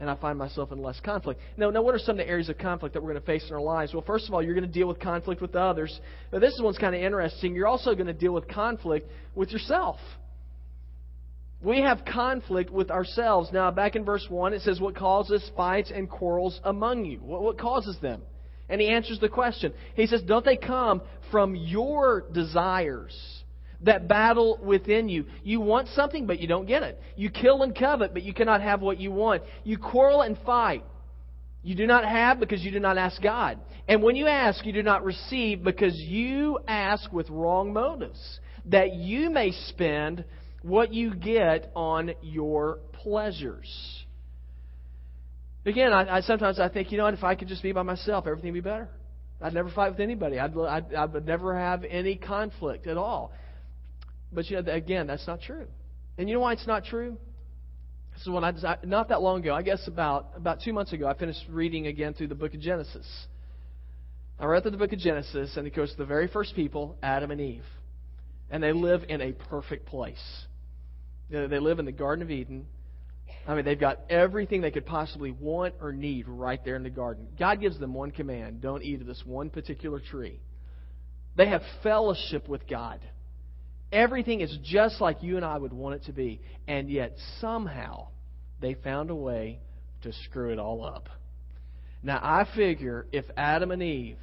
and 0.02 0.10
I 0.10 0.16
find 0.16 0.36
myself 0.36 0.72
in 0.72 0.82
less 0.82 0.98
conflict. 0.98 1.40
Now, 1.56 1.70
now, 1.70 1.80
what 1.80 1.94
are 1.94 1.98
some 2.00 2.18
of 2.18 2.26
the 2.26 2.28
areas 2.28 2.48
of 2.48 2.58
conflict 2.58 2.94
that 2.94 3.00
we're 3.00 3.10
going 3.10 3.20
to 3.20 3.26
face 3.26 3.44
in 3.48 3.54
our 3.54 3.60
lives? 3.60 3.94
Well, 3.94 4.02
first 4.04 4.26
of 4.26 4.34
all, 4.34 4.42
you're 4.42 4.56
going 4.56 4.66
to 4.66 4.72
deal 4.72 4.88
with 4.88 4.98
conflict 4.98 5.40
with 5.40 5.54
others. 5.54 5.96
Now, 6.32 6.40
this 6.40 6.58
one's 6.60 6.76
kind 6.76 6.92
of 6.92 7.00
interesting. 7.00 7.54
You're 7.54 7.68
also 7.68 7.94
going 7.94 8.08
to 8.08 8.12
deal 8.12 8.32
with 8.32 8.48
conflict 8.48 9.08
with 9.36 9.52
yourself. 9.52 10.00
We 11.62 11.82
have 11.82 12.04
conflict 12.04 12.70
with 12.70 12.90
ourselves. 12.90 13.50
Now, 13.52 13.70
back 13.70 13.94
in 13.94 14.04
verse 14.04 14.26
1, 14.28 14.54
it 14.54 14.62
says, 14.62 14.80
What 14.80 14.96
causes 14.96 15.48
fights 15.56 15.92
and 15.94 16.10
quarrels 16.10 16.60
among 16.64 17.04
you? 17.04 17.20
What, 17.20 17.42
what 17.44 17.56
causes 17.56 17.96
them? 18.02 18.22
And 18.68 18.80
he 18.80 18.88
answers 18.88 19.20
the 19.20 19.28
question. 19.28 19.72
He 19.94 20.08
says, 20.08 20.20
Don't 20.22 20.44
they 20.44 20.56
come 20.56 21.02
from 21.30 21.54
your 21.54 22.24
desires? 22.32 23.16
That 23.82 24.08
battle 24.08 24.58
within 24.62 25.08
you. 25.08 25.26
You 25.42 25.60
want 25.60 25.88
something, 25.88 26.26
but 26.26 26.38
you 26.40 26.48
don't 26.48 26.66
get 26.66 26.82
it. 26.82 27.00
You 27.16 27.30
kill 27.30 27.62
and 27.62 27.76
covet, 27.76 28.12
but 28.12 28.22
you 28.22 28.32
cannot 28.32 28.60
have 28.60 28.80
what 28.80 28.98
you 28.98 29.10
want. 29.10 29.42
You 29.64 29.78
quarrel 29.78 30.22
and 30.22 30.38
fight. 30.46 30.84
You 31.62 31.74
do 31.76 31.86
not 31.86 32.04
have 32.04 32.40
because 32.40 32.62
you 32.62 32.70
do 32.70 32.80
not 32.80 32.98
ask 32.98 33.22
God. 33.22 33.58
And 33.88 34.02
when 34.02 34.16
you 34.16 34.26
ask, 34.26 34.64
you 34.64 34.72
do 34.72 34.82
not 34.82 35.04
receive 35.04 35.62
because 35.62 35.94
you 35.94 36.58
ask 36.66 37.12
with 37.12 37.28
wrong 37.30 37.72
motives, 37.72 38.40
that 38.66 38.94
you 38.94 39.30
may 39.30 39.52
spend 39.68 40.24
what 40.62 40.92
you 40.92 41.14
get 41.14 41.70
on 41.74 42.12
your 42.22 42.78
pleasures. 42.92 43.68
Again, 45.64 45.92
I, 45.92 46.16
I 46.16 46.20
sometimes 46.22 46.58
I 46.58 46.68
think, 46.68 46.90
you 46.90 46.98
know 46.98 47.04
what, 47.04 47.14
if 47.14 47.22
I 47.24 47.34
could 47.34 47.48
just 47.48 47.62
be 47.62 47.72
by 47.72 47.82
myself, 47.82 48.26
everything 48.26 48.52
would 48.52 48.64
be 48.64 48.68
better. 48.68 48.88
I'd 49.40 49.54
never 49.54 49.70
fight 49.70 49.90
with 49.90 50.00
anybody. 50.00 50.38
I'd, 50.38 50.56
I'd, 50.56 50.94
I 50.94 51.04
would 51.04 51.26
never 51.26 51.56
have 51.56 51.84
any 51.84 52.16
conflict 52.16 52.86
at 52.86 52.96
all. 52.96 53.32
But 54.32 54.48
you 54.48 54.60
know, 54.60 54.72
again, 54.72 55.06
that's 55.06 55.26
not 55.26 55.40
true. 55.42 55.66
And 56.18 56.28
you 56.28 56.34
know 56.34 56.40
why 56.40 56.52
it's 56.52 56.66
not 56.66 56.84
true? 56.84 57.16
This 58.12 58.22
is 58.22 58.28
when 58.28 58.44
I 58.44 58.52
not 58.84 59.08
that 59.08 59.22
long 59.22 59.40
ago, 59.40 59.54
I 59.54 59.62
guess 59.62 59.86
about 59.86 60.32
about 60.36 60.60
two 60.62 60.72
months 60.72 60.92
ago, 60.92 61.06
I 61.06 61.14
finished 61.14 61.40
reading 61.48 61.86
again 61.86 62.14
through 62.14 62.28
the 62.28 62.34
book 62.34 62.54
of 62.54 62.60
Genesis. 62.60 63.06
I 64.38 64.46
read 64.46 64.62
through 64.62 64.72
the 64.72 64.78
book 64.78 64.92
of 64.92 64.98
Genesis, 64.98 65.56
and 65.56 65.66
it 65.66 65.74
goes 65.74 65.90
to 65.92 65.96
the 65.96 66.04
very 66.04 66.28
first 66.28 66.54
people, 66.54 66.96
Adam 67.02 67.30
and 67.30 67.40
Eve, 67.40 67.64
and 68.50 68.62
they 68.62 68.72
live 68.72 69.04
in 69.08 69.20
a 69.20 69.32
perfect 69.32 69.86
place. 69.86 70.22
They 71.30 71.60
live 71.60 71.78
in 71.78 71.86
the 71.86 71.92
Garden 71.92 72.22
of 72.22 72.30
Eden. 72.30 72.66
I 73.46 73.54
mean, 73.54 73.64
they've 73.64 73.78
got 73.78 74.00
everything 74.10 74.60
they 74.60 74.70
could 74.70 74.86
possibly 74.86 75.30
want 75.30 75.74
or 75.80 75.92
need 75.92 76.28
right 76.28 76.62
there 76.64 76.76
in 76.76 76.82
the 76.82 76.90
garden. 76.90 77.26
God 77.38 77.60
gives 77.60 77.78
them 77.78 77.94
one 77.94 78.10
command 78.10 78.60
don't 78.60 78.82
eat 78.82 79.00
of 79.00 79.06
this 79.06 79.22
one 79.24 79.50
particular 79.50 80.00
tree. 80.00 80.40
They 81.36 81.48
have 81.48 81.62
fellowship 81.82 82.48
with 82.48 82.68
God. 82.68 83.00
Everything 83.92 84.40
is 84.40 84.56
just 84.64 85.00
like 85.02 85.22
you 85.22 85.36
and 85.36 85.44
I 85.44 85.58
would 85.58 85.72
want 85.72 85.96
it 85.96 86.04
to 86.06 86.12
be. 86.12 86.40
And 86.66 86.90
yet, 86.90 87.14
somehow, 87.40 88.08
they 88.60 88.74
found 88.74 89.10
a 89.10 89.14
way 89.14 89.60
to 90.02 90.12
screw 90.24 90.50
it 90.50 90.58
all 90.58 90.82
up. 90.82 91.10
Now, 92.02 92.18
I 92.22 92.46
figure 92.56 93.06
if 93.12 93.26
Adam 93.36 93.70
and 93.70 93.82
Eve 93.82 94.18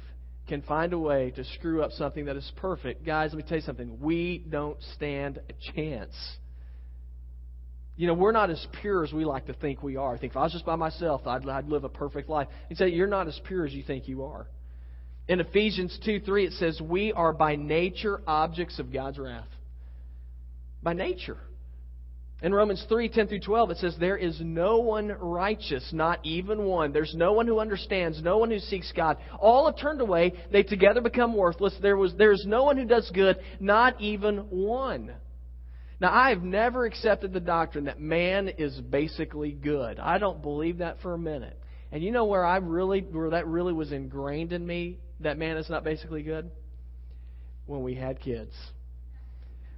can 0.48 0.62
find 0.62 0.92
a 0.92 0.98
way 0.98 1.30
to 1.36 1.44
screw 1.44 1.82
up 1.82 1.92
something 1.92 2.24
that 2.24 2.36
is 2.36 2.52
perfect, 2.56 3.06
guys, 3.06 3.30
let 3.32 3.38
me 3.38 3.44
tell 3.48 3.58
you 3.58 3.62
something. 3.62 4.00
We 4.00 4.44
don't 4.50 4.76
stand 4.96 5.38
a 5.48 5.72
chance. 5.72 6.14
You 7.96 8.08
know, 8.08 8.14
we're 8.14 8.32
not 8.32 8.50
as 8.50 8.66
pure 8.80 9.04
as 9.04 9.12
we 9.12 9.24
like 9.24 9.46
to 9.46 9.52
think 9.54 9.82
we 9.84 9.96
are. 9.96 10.14
I 10.14 10.18
think 10.18 10.32
if 10.32 10.36
I 10.36 10.42
was 10.42 10.52
just 10.52 10.66
by 10.66 10.74
myself, 10.74 11.26
I'd, 11.26 11.48
I'd 11.48 11.68
live 11.68 11.84
a 11.84 11.88
perfect 11.88 12.28
life. 12.28 12.48
He'd 12.68 12.78
say, 12.78 12.88
You're 12.88 13.06
not 13.06 13.28
as 13.28 13.40
pure 13.44 13.64
as 13.64 13.72
you 13.72 13.84
think 13.84 14.08
you 14.08 14.24
are. 14.24 14.48
In 15.28 15.38
Ephesians 15.38 15.96
2 16.04 16.20
3, 16.20 16.46
it 16.46 16.52
says, 16.54 16.80
We 16.80 17.12
are 17.12 17.32
by 17.32 17.56
nature 17.56 18.20
objects 18.26 18.78
of 18.78 18.92
God's 18.92 19.18
wrath 19.18 19.46
by 20.82 20.92
nature. 20.92 21.38
In 22.42 22.54
Romans 22.54 22.84
3 22.88 23.10
10 23.10 23.28
through 23.28 23.40
12, 23.40 23.70
it 23.70 23.76
says, 23.78 23.96
There 23.98 24.16
is 24.16 24.40
no 24.40 24.78
one 24.78 25.08
righteous, 25.08 25.90
not 25.92 26.24
even 26.24 26.64
one. 26.64 26.92
There's 26.92 27.14
no 27.14 27.34
one 27.34 27.46
who 27.46 27.60
understands, 27.60 28.22
no 28.22 28.38
one 28.38 28.50
who 28.50 28.58
seeks 28.58 28.90
God. 28.92 29.18
All 29.38 29.66
have 29.66 29.78
turned 29.78 30.00
away. 30.00 30.32
They 30.50 30.62
together 30.62 31.02
become 31.02 31.36
worthless. 31.36 31.74
There, 31.82 31.98
was, 31.98 32.14
there 32.16 32.32
is 32.32 32.44
no 32.46 32.64
one 32.64 32.78
who 32.78 32.86
does 32.86 33.10
good, 33.12 33.36
not 33.58 34.00
even 34.00 34.38
one. 34.48 35.12
Now, 36.00 36.14
I 36.14 36.30
have 36.30 36.42
never 36.42 36.86
accepted 36.86 37.34
the 37.34 37.40
doctrine 37.40 37.84
that 37.84 38.00
man 38.00 38.48
is 38.48 38.80
basically 38.80 39.52
good. 39.52 39.98
I 39.98 40.16
don't 40.16 40.40
believe 40.40 40.78
that 40.78 41.02
for 41.02 41.12
a 41.12 41.18
minute. 41.18 41.58
And 41.92 42.02
you 42.02 42.10
know 42.10 42.24
where 42.24 42.44
I 42.44 42.56
really, 42.56 43.02
where 43.02 43.30
that 43.30 43.46
really 43.46 43.74
was 43.74 43.92
ingrained 43.92 44.54
in 44.54 44.66
me, 44.66 44.98
that 45.20 45.36
man 45.36 45.58
is 45.58 45.68
not 45.68 45.84
basically 45.84 46.22
good? 46.22 46.50
When 47.66 47.82
we 47.82 47.94
had 47.94 48.18
kids 48.20 48.54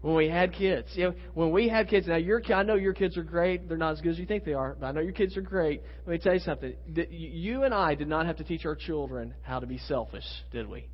when 0.03 0.15
we 0.15 0.29
had 0.29 0.53
kids. 0.53 0.89
You 0.95 1.05
know, 1.05 1.15
when 1.33 1.51
we 1.51 1.69
had 1.69 1.89
kids, 1.89 2.07
now 2.07 2.17
your 2.17 2.43
I 2.53 2.63
know 2.63 2.75
your 2.75 2.93
kids 2.93 3.17
are 3.17 3.23
great. 3.23 3.69
They're 3.69 3.79
not 3.79 3.93
as 3.93 4.01
good 4.01 4.11
as 4.11 4.19
you 4.19 4.27
think 4.27 4.45
they 4.45 4.53
are, 4.53 4.77
but 4.79 4.87
I 4.87 4.93
know 4.93 5.01
your 5.01 5.13
kids 5.13 5.37
are 5.37 5.43
great. 5.43 5.83
Let 6.07 6.13
me 6.13 6.19
tell 6.19 6.35
you 6.35 6.41
something. 6.41 6.75
You 7.11 7.63
and 7.63 7.73
I 7.73 7.95
did 7.95 8.09
not 8.09 8.27
have 8.27 8.37
to 8.37 8.45
teach 8.45 8.67
our 8.67 8.77
children 8.77 9.35
how 9.43 9.61
to 9.61 9.67
be 9.67 9.79
selfish, 9.79 10.27
did 10.51 10.69
we? 10.69 10.89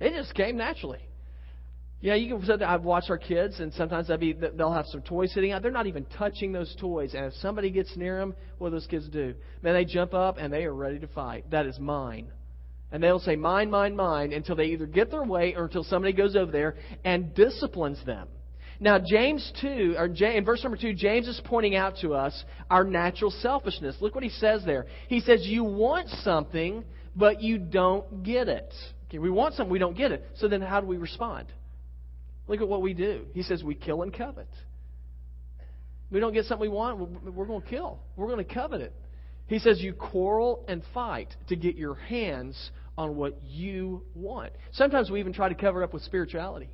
It 0.00 0.12
just 0.14 0.34
came 0.34 0.56
naturally. 0.56 1.08
Yeah, 2.00 2.16
you 2.16 2.36
can. 2.36 2.62
I've 2.64 2.82
watched 2.82 3.10
our 3.10 3.18
kids, 3.18 3.60
and 3.60 3.72
sometimes 3.74 4.08
they'll, 4.08 4.18
be, 4.18 4.32
they'll 4.32 4.72
have 4.72 4.86
some 4.86 5.02
toys 5.02 5.32
sitting 5.32 5.52
out. 5.52 5.62
They're 5.62 5.70
not 5.70 5.86
even 5.86 6.04
touching 6.18 6.50
those 6.50 6.74
toys, 6.80 7.14
and 7.14 7.26
if 7.26 7.34
somebody 7.34 7.70
gets 7.70 7.96
near 7.96 8.18
them, 8.18 8.34
what 8.58 8.70
do 8.70 8.74
those 8.74 8.88
kids 8.88 9.08
do? 9.08 9.34
Man, 9.62 9.74
they 9.74 9.84
jump 9.84 10.12
up 10.12 10.36
and 10.36 10.52
they 10.52 10.64
are 10.64 10.74
ready 10.74 10.98
to 10.98 11.06
fight. 11.06 11.48
That 11.52 11.66
is 11.66 11.78
mine. 11.78 12.32
And 12.92 13.02
they'll 13.02 13.18
say, 13.18 13.36
mine, 13.36 13.70
mine, 13.70 13.96
mine, 13.96 14.32
until 14.32 14.54
they 14.54 14.66
either 14.66 14.86
get 14.86 15.10
their 15.10 15.24
way 15.24 15.54
or 15.56 15.64
until 15.64 15.82
somebody 15.82 16.12
goes 16.12 16.36
over 16.36 16.52
there 16.52 16.76
and 17.04 17.34
disciplines 17.34 17.98
them. 18.04 18.28
Now, 18.78 18.98
James 18.98 19.50
2, 19.62 19.94
or 19.96 20.06
in 20.06 20.44
verse 20.44 20.62
number 20.62 20.76
2, 20.76 20.92
James 20.92 21.26
is 21.26 21.40
pointing 21.44 21.74
out 21.74 21.96
to 22.02 22.14
us 22.14 22.44
our 22.68 22.84
natural 22.84 23.30
selfishness. 23.30 23.96
Look 24.00 24.14
what 24.14 24.24
he 24.24 24.30
says 24.30 24.62
there. 24.66 24.86
He 25.08 25.20
says, 25.20 25.40
You 25.46 25.64
want 25.64 26.08
something, 26.22 26.84
but 27.16 27.40
you 27.40 27.58
don't 27.58 28.24
get 28.24 28.48
it. 28.48 28.74
Okay, 29.08 29.18
we 29.18 29.30
want 29.30 29.54
something, 29.54 29.72
we 29.72 29.78
don't 29.78 29.96
get 29.96 30.12
it. 30.12 30.26
So 30.34 30.48
then 30.48 30.60
how 30.60 30.80
do 30.80 30.86
we 30.86 30.96
respond? 30.96 31.46
Look 32.48 32.60
at 32.60 32.68
what 32.68 32.82
we 32.82 32.92
do. 32.92 33.24
He 33.32 33.42
says, 33.42 33.62
We 33.62 33.74
kill 33.74 34.02
and 34.02 34.12
covet. 34.12 34.48
We 36.10 36.20
don't 36.20 36.34
get 36.34 36.44
something 36.44 36.68
we 36.68 36.76
want, 36.76 36.98
we're 36.98 37.46
going 37.46 37.62
to 37.62 37.68
kill. 37.68 38.00
We're 38.16 38.26
going 38.26 38.44
to 38.44 38.54
covet 38.54 38.82
it. 38.82 38.92
He 39.46 39.58
says 39.58 39.80
you 39.80 39.92
quarrel 39.92 40.64
and 40.68 40.82
fight 40.94 41.28
to 41.48 41.56
get 41.56 41.76
your 41.76 41.94
hands 41.94 42.70
on 42.96 43.16
what 43.16 43.38
you 43.44 44.02
want. 44.14 44.52
Sometimes 44.72 45.10
we 45.10 45.20
even 45.20 45.32
try 45.32 45.48
to 45.48 45.54
cover 45.54 45.82
up 45.82 45.92
with 45.92 46.02
spirituality. 46.02 46.68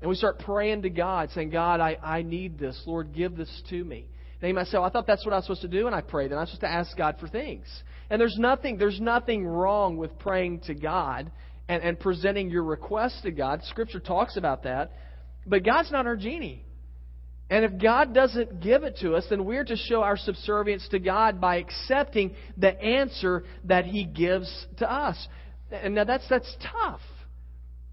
And 0.00 0.10
we 0.10 0.16
start 0.16 0.38
praying 0.40 0.82
to 0.82 0.90
God, 0.90 1.30
saying, 1.30 1.50
God, 1.50 1.80
I, 1.80 1.96
I 2.02 2.22
need 2.22 2.58
this. 2.58 2.80
Lord, 2.86 3.14
give 3.14 3.36
this 3.36 3.62
to 3.70 3.84
me. 3.84 4.08
And 4.40 4.48
you 4.48 4.54
might 4.54 4.66
say, 4.66 4.76
well, 4.76 4.86
I 4.86 4.90
thought 4.90 5.06
that's 5.06 5.24
what 5.24 5.32
I 5.32 5.36
was 5.36 5.46
supposed 5.46 5.62
to 5.62 5.68
do, 5.68 5.86
and 5.86 5.96
I 5.96 6.02
prayed. 6.02 6.30
And 6.30 6.38
I'm 6.38 6.46
supposed 6.46 6.60
to 6.60 6.70
ask 6.70 6.94
God 6.96 7.16
for 7.18 7.28
things. 7.28 7.64
And 8.10 8.20
there's 8.20 8.36
nothing, 8.38 8.76
there's 8.76 9.00
nothing 9.00 9.46
wrong 9.46 9.96
with 9.96 10.18
praying 10.18 10.60
to 10.66 10.74
God 10.74 11.32
and, 11.68 11.82
and 11.82 11.98
presenting 11.98 12.50
your 12.50 12.62
request 12.62 13.22
to 13.22 13.30
God. 13.30 13.62
Scripture 13.64 14.00
talks 14.00 14.36
about 14.36 14.64
that. 14.64 14.92
But 15.46 15.64
God's 15.64 15.90
not 15.90 16.06
our 16.06 16.16
genie. 16.16 16.65
And 17.48 17.64
if 17.64 17.80
God 17.80 18.12
doesn't 18.12 18.60
give 18.60 18.82
it 18.82 18.98
to 19.02 19.14
us, 19.14 19.24
then 19.30 19.44
we're 19.44 19.64
to 19.64 19.76
show 19.76 20.02
our 20.02 20.16
subservience 20.16 20.86
to 20.88 20.98
God 20.98 21.40
by 21.40 21.56
accepting 21.56 22.34
the 22.56 22.80
answer 22.80 23.44
that 23.64 23.84
He 23.84 24.04
gives 24.04 24.66
to 24.78 24.90
us. 24.90 25.28
And 25.70 25.94
now 25.94 26.04
that's, 26.04 26.28
that's 26.28 26.56
tough. 26.72 27.00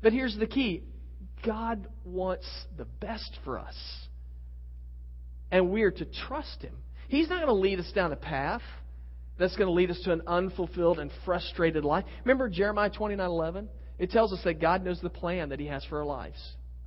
But 0.01 0.11
here's 0.11 0.35
the 0.37 0.47
key 0.47 0.83
God 1.45 1.87
wants 2.03 2.47
the 2.77 2.85
best 2.85 3.37
for 3.43 3.59
us. 3.59 3.75
And 5.51 5.69
we 5.69 5.83
are 5.83 5.91
to 5.91 6.05
trust 6.27 6.61
Him. 6.61 6.75
He's 7.07 7.29
not 7.29 7.45
going 7.45 7.47
to 7.47 7.53
lead 7.53 7.79
us 7.79 7.91
down 7.93 8.11
a 8.11 8.15
path 8.15 8.63
that's 9.37 9.55
going 9.55 9.67
to 9.67 9.73
lead 9.73 9.91
us 9.91 9.99
to 10.05 10.13
an 10.13 10.23
unfulfilled 10.25 10.97
and 10.97 11.11
frustrated 11.25 11.85
life. 11.85 12.05
Remember 12.23 12.49
Jeremiah 12.49 12.89
29 12.89 13.25
11? 13.25 13.69
It 13.99 14.09
tells 14.09 14.33
us 14.33 14.39
that 14.45 14.59
God 14.59 14.83
knows 14.83 14.99
the 14.99 15.09
plan 15.09 15.49
that 15.49 15.59
He 15.59 15.67
has 15.67 15.85
for 15.85 15.99
our 15.99 16.05
lives. 16.05 16.39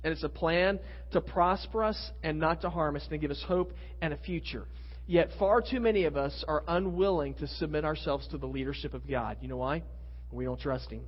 And 0.03 0.13
it's 0.13 0.23
a 0.23 0.29
plan 0.29 0.79
to 1.11 1.21
prosper 1.21 1.83
us 1.83 2.11
and 2.23 2.39
not 2.39 2.61
to 2.61 2.69
harm 2.69 2.95
us 2.95 3.03
and 3.03 3.11
to 3.11 3.17
give 3.17 3.31
us 3.31 3.43
hope 3.47 3.73
and 4.01 4.13
a 4.13 4.17
future. 4.17 4.65
Yet 5.05 5.29
far 5.39 5.61
too 5.61 5.79
many 5.79 6.03
of 6.03 6.17
us 6.17 6.43
are 6.47 6.63
unwilling 6.67 7.33
to 7.35 7.47
submit 7.47 7.85
ourselves 7.85 8.27
to 8.29 8.37
the 8.37 8.45
leadership 8.45 8.93
of 8.93 9.07
God. 9.09 9.37
You 9.41 9.47
know 9.47 9.57
why? 9.57 9.83
We 10.31 10.45
don't 10.45 10.59
trust 10.59 10.91
Him. 10.91 11.03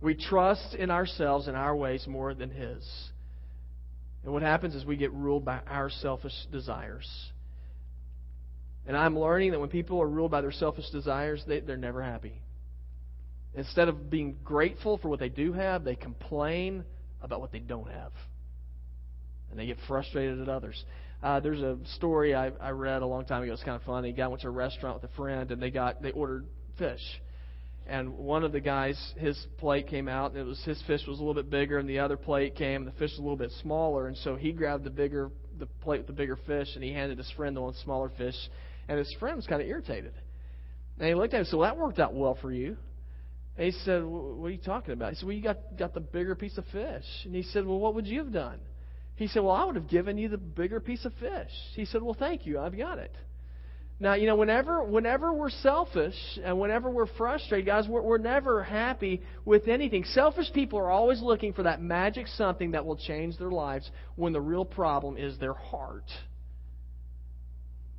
We 0.00 0.14
trust 0.14 0.74
in 0.74 0.90
ourselves 0.90 1.46
and 1.46 1.56
our 1.56 1.76
ways 1.76 2.06
more 2.06 2.32
than 2.32 2.50
His. 2.50 2.88
And 4.24 4.32
what 4.32 4.42
happens 4.42 4.74
is 4.74 4.84
we 4.84 4.96
get 4.96 5.12
ruled 5.12 5.44
by 5.44 5.60
our 5.66 5.90
selfish 5.90 6.32
desires. 6.50 7.08
And 8.86 8.96
I'm 8.96 9.18
learning 9.18 9.50
that 9.52 9.60
when 9.60 9.68
people 9.68 10.00
are 10.00 10.08
ruled 10.08 10.30
by 10.30 10.40
their 10.40 10.52
selfish 10.52 10.88
desires, 10.90 11.42
they, 11.46 11.60
they're 11.60 11.76
never 11.76 12.02
happy. 12.02 12.40
Instead 13.54 13.88
of 13.88 14.10
being 14.10 14.36
grateful 14.44 14.98
for 14.98 15.08
what 15.08 15.18
they 15.18 15.28
do 15.28 15.52
have, 15.52 15.84
they 15.84 15.96
complain 15.96 16.84
about 17.22 17.40
what 17.40 17.50
they 17.50 17.58
don't 17.58 17.90
have. 17.90 18.12
And 19.50 19.58
they 19.58 19.66
get 19.66 19.78
frustrated 19.86 20.40
at 20.40 20.48
others. 20.48 20.84
Uh, 21.22 21.40
there's 21.40 21.60
a 21.60 21.78
story 21.96 22.34
I, 22.34 22.50
I 22.60 22.70
read 22.70 23.02
a 23.02 23.06
long 23.06 23.24
time 23.24 23.42
ago. 23.42 23.52
It's 23.52 23.64
kind 23.64 23.76
of 23.76 23.82
funny. 23.82 24.10
A 24.10 24.12
guy 24.12 24.28
went 24.28 24.42
to 24.42 24.48
a 24.48 24.52
restaurant 24.52 25.00
with 25.00 25.10
a 25.10 25.14
friend, 25.14 25.50
and 25.50 25.60
they 25.60 25.70
got 25.70 26.00
they 26.02 26.12
ordered 26.12 26.46
fish. 26.78 27.00
And 27.86 28.18
one 28.18 28.44
of 28.44 28.52
the 28.52 28.60
guys, 28.60 29.14
his 29.16 29.46
plate 29.56 29.88
came 29.88 30.08
out, 30.08 30.32
and 30.32 30.40
it 30.40 30.44
was 30.44 30.62
his 30.64 30.80
fish 30.86 31.00
was 31.08 31.18
a 31.18 31.22
little 31.22 31.34
bit 31.34 31.50
bigger, 31.50 31.78
and 31.78 31.88
the 31.88 31.98
other 32.00 32.18
plate 32.18 32.54
came, 32.54 32.82
and 32.82 32.86
the 32.86 32.92
fish 32.92 33.10
was 33.12 33.18
a 33.18 33.22
little 33.22 33.36
bit 33.36 33.50
smaller. 33.62 34.06
And 34.06 34.16
so 34.18 34.36
he 34.36 34.52
grabbed 34.52 34.84
the 34.84 34.90
bigger 34.90 35.30
the 35.58 35.66
plate 35.66 35.98
with 35.98 36.06
the 36.06 36.12
bigger 36.12 36.36
fish, 36.46 36.68
and 36.74 36.84
he 36.84 36.92
handed 36.92 37.18
his 37.18 37.30
friend 37.32 37.56
the 37.56 37.62
one 37.62 37.74
smaller 37.82 38.12
fish. 38.16 38.36
And 38.88 38.98
his 38.98 39.12
friend 39.18 39.36
was 39.36 39.46
kind 39.46 39.60
of 39.60 39.66
irritated. 39.66 40.12
And 40.98 41.08
he 41.08 41.14
looked 41.14 41.32
at 41.32 41.38
him 41.38 41.40
and 41.40 41.48
said, 41.48 41.56
"Well, 41.56 41.68
that 41.68 41.80
worked 41.80 41.98
out 41.98 42.14
well 42.14 42.36
for 42.40 42.52
you." 42.52 42.76
And 43.58 43.66
he 43.66 43.72
said, 43.84 44.04
What 44.04 44.46
are 44.46 44.50
you 44.50 44.58
talking 44.58 44.92
about? 44.92 45.10
He 45.10 45.16
said, 45.16 45.26
Well, 45.26 45.36
you 45.36 45.42
got, 45.42 45.76
got 45.76 45.92
the 45.92 46.00
bigger 46.00 46.36
piece 46.36 46.56
of 46.58 46.64
fish. 46.66 47.04
And 47.24 47.34
he 47.34 47.42
said, 47.42 47.66
Well, 47.66 47.80
what 47.80 47.96
would 47.96 48.06
you 48.06 48.20
have 48.20 48.32
done? 48.32 48.60
He 49.16 49.26
said, 49.26 49.42
Well, 49.42 49.54
I 49.54 49.64
would 49.64 49.74
have 49.74 49.88
given 49.88 50.16
you 50.16 50.28
the 50.28 50.38
bigger 50.38 50.78
piece 50.78 51.04
of 51.04 51.12
fish. 51.14 51.50
He 51.74 51.84
said, 51.84 52.00
Well, 52.00 52.16
thank 52.16 52.46
you. 52.46 52.60
I've 52.60 52.78
got 52.78 52.98
it. 52.98 53.12
Now, 54.00 54.14
you 54.14 54.28
know, 54.28 54.36
whenever, 54.36 54.84
whenever 54.84 55.32
we're 55.32 55.50
selfish 55.50 56.14
and 56.44 56.60
whenever 56.60 56.88
we're 56.88 57.08
frustrated, 57.18 57.66
guys, 57.66 57.88
we're, 57.88 58.00
we're 58.00 58.18
never 58.18 58.62
happy 58.62 59.22
with 59.44 59.66
anything. 59.66 60.04
Selfish 60.04 60.52
people 60.52 60.78
are 60.78 60.90
always 60.92 61.20
looking 61.20 61.52
for 61.52 61.64
that 61.64 61.82
magic 61.82 62.28
something 62.28 62.70
that 62.70 62.86
will 62.86 62.96
change 62.96 63.36
their 63.38 63.50
lives 63.50 63.90
when 64.14 64.32
the 64.32 64.40
real 64.40 64.64
problem 64.64 65.16
is 65.16 65.36
their 65.40 65.52
heart. 65.52 66.04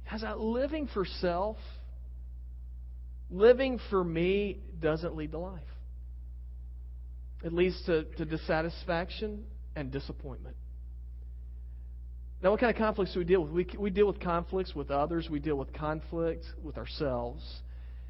Has 0.06 0.22
that 0.22 0.40
living 0.40 0.88
for 0.94 1.04
self 1.04 1.58
Living 3.32 3.80
for 3.90 4.04
me 4.04 4.60
doesn't 4.80 5.16
lead 5.16 5.32
to 5.32 5.40
life. 5.40 5.62
It 7.44 7.54
leads 7.54 7.82
to, 7.86 8.04
to 8.04 8.26
dissatisfaction 8.26 9.46
and 9.76 9.92
disappointment. 9.92 10.56
Now, 12.42 12.52
what 12.52 12.60
kind 12.60 12.72
of 12.72 12.78
conflicts 12.78 13.14
do 13.14 13.20
we 13.20 13.26
deal 13.26 13.44
with? 13.44 13.52
We, 13.52 13.68
we 13.78 13.90
deal 13.90 14.08
with 14.08 14.20
conflicts 14.20 14.74
with 14.74 14.92
others, 14.92 15.28
we 15.30 15.40
deal 15.40 15.58
with 15.58 15.74
conflict 15.74 16.46
with 16.64 16.78
ourselves. 16.78 17.44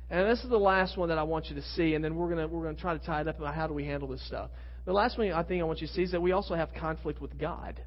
And 0.09 0.29
this 0.29 0.43
is 0.43 0.49
the 0.49 0.57
last 0.57 0.97
one 0.97 1.09
that 1.09 1.17
I 1.17 1.23
want 1.23 1.47
you 1.47 1.55
to 1.55 1.61
see, 1.61 1.93
and 1.93 2.03
then 2.03 2.15
we're 2.15 2.33
going 2.33 2.49
we're 2.49 2.71
to 2.71 2.79
try 2.79 2.97
to 2.97 3.03
tie 3.03 3.21
it 3.21 3.27
up 3.27 3.39
about 3.39 3.53
how 3.53 3.67
do 3.67 3.73
we 3.73 3.85
handle 3.85 4.07
this 4.07 4.25
stuff. 4.25 4.49
The 4.85 4.93
last 4.93 5.17
one 5.17 5.31
I 5.31 5.43
think 5.43 5.61
I 5.61 5.65
want 5.65 5.81
you 5.81 5.87
to 5.87 5.93
see 5.93 6.03
is 6.03 6.11
that 6.11 6.21
we 6.21 6.31
also 6.31 6.55
have 6.55 6.69
conflict 6.73 7.21
with 7.21 7.37
God. 7.37 7.79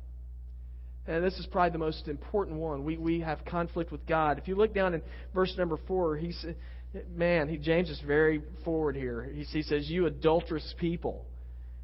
And 1.07 1.25
this 1.25 1.37
is 1.38 1.47
probably 1.47 1.71
the 1.71 1.79
most 1.79 2.07
important 2.07 2.59
one. 2.59 2.85
We, 2.85 2.97
we 2.97 3.21
have 3.21 3.45
conflict 3.45 3.90
with 3.90 4.07
God. 4.07 4.38
If 4.38 4.47
you 4.47 4.55
look 4.55 4.73
down 4.73 4.95
in 4.95 5.03
verse 5.35 5.53
number 5.59 5.77
4, 5.88 6.16
he 6.16 6.33
man, 7.14 7.48
he, 7.48 7.59
James 7.59 7.90
is 7.90 8.00
very 8.07 8.42
forward 8.64 8.96
here. 8.96 9.22
He, 9.33 9.44
he 9.44 9.62
says, 9.62 9.88
You 9.88 10.07
adulterous 10.07 10.74
people. 10.78 11.26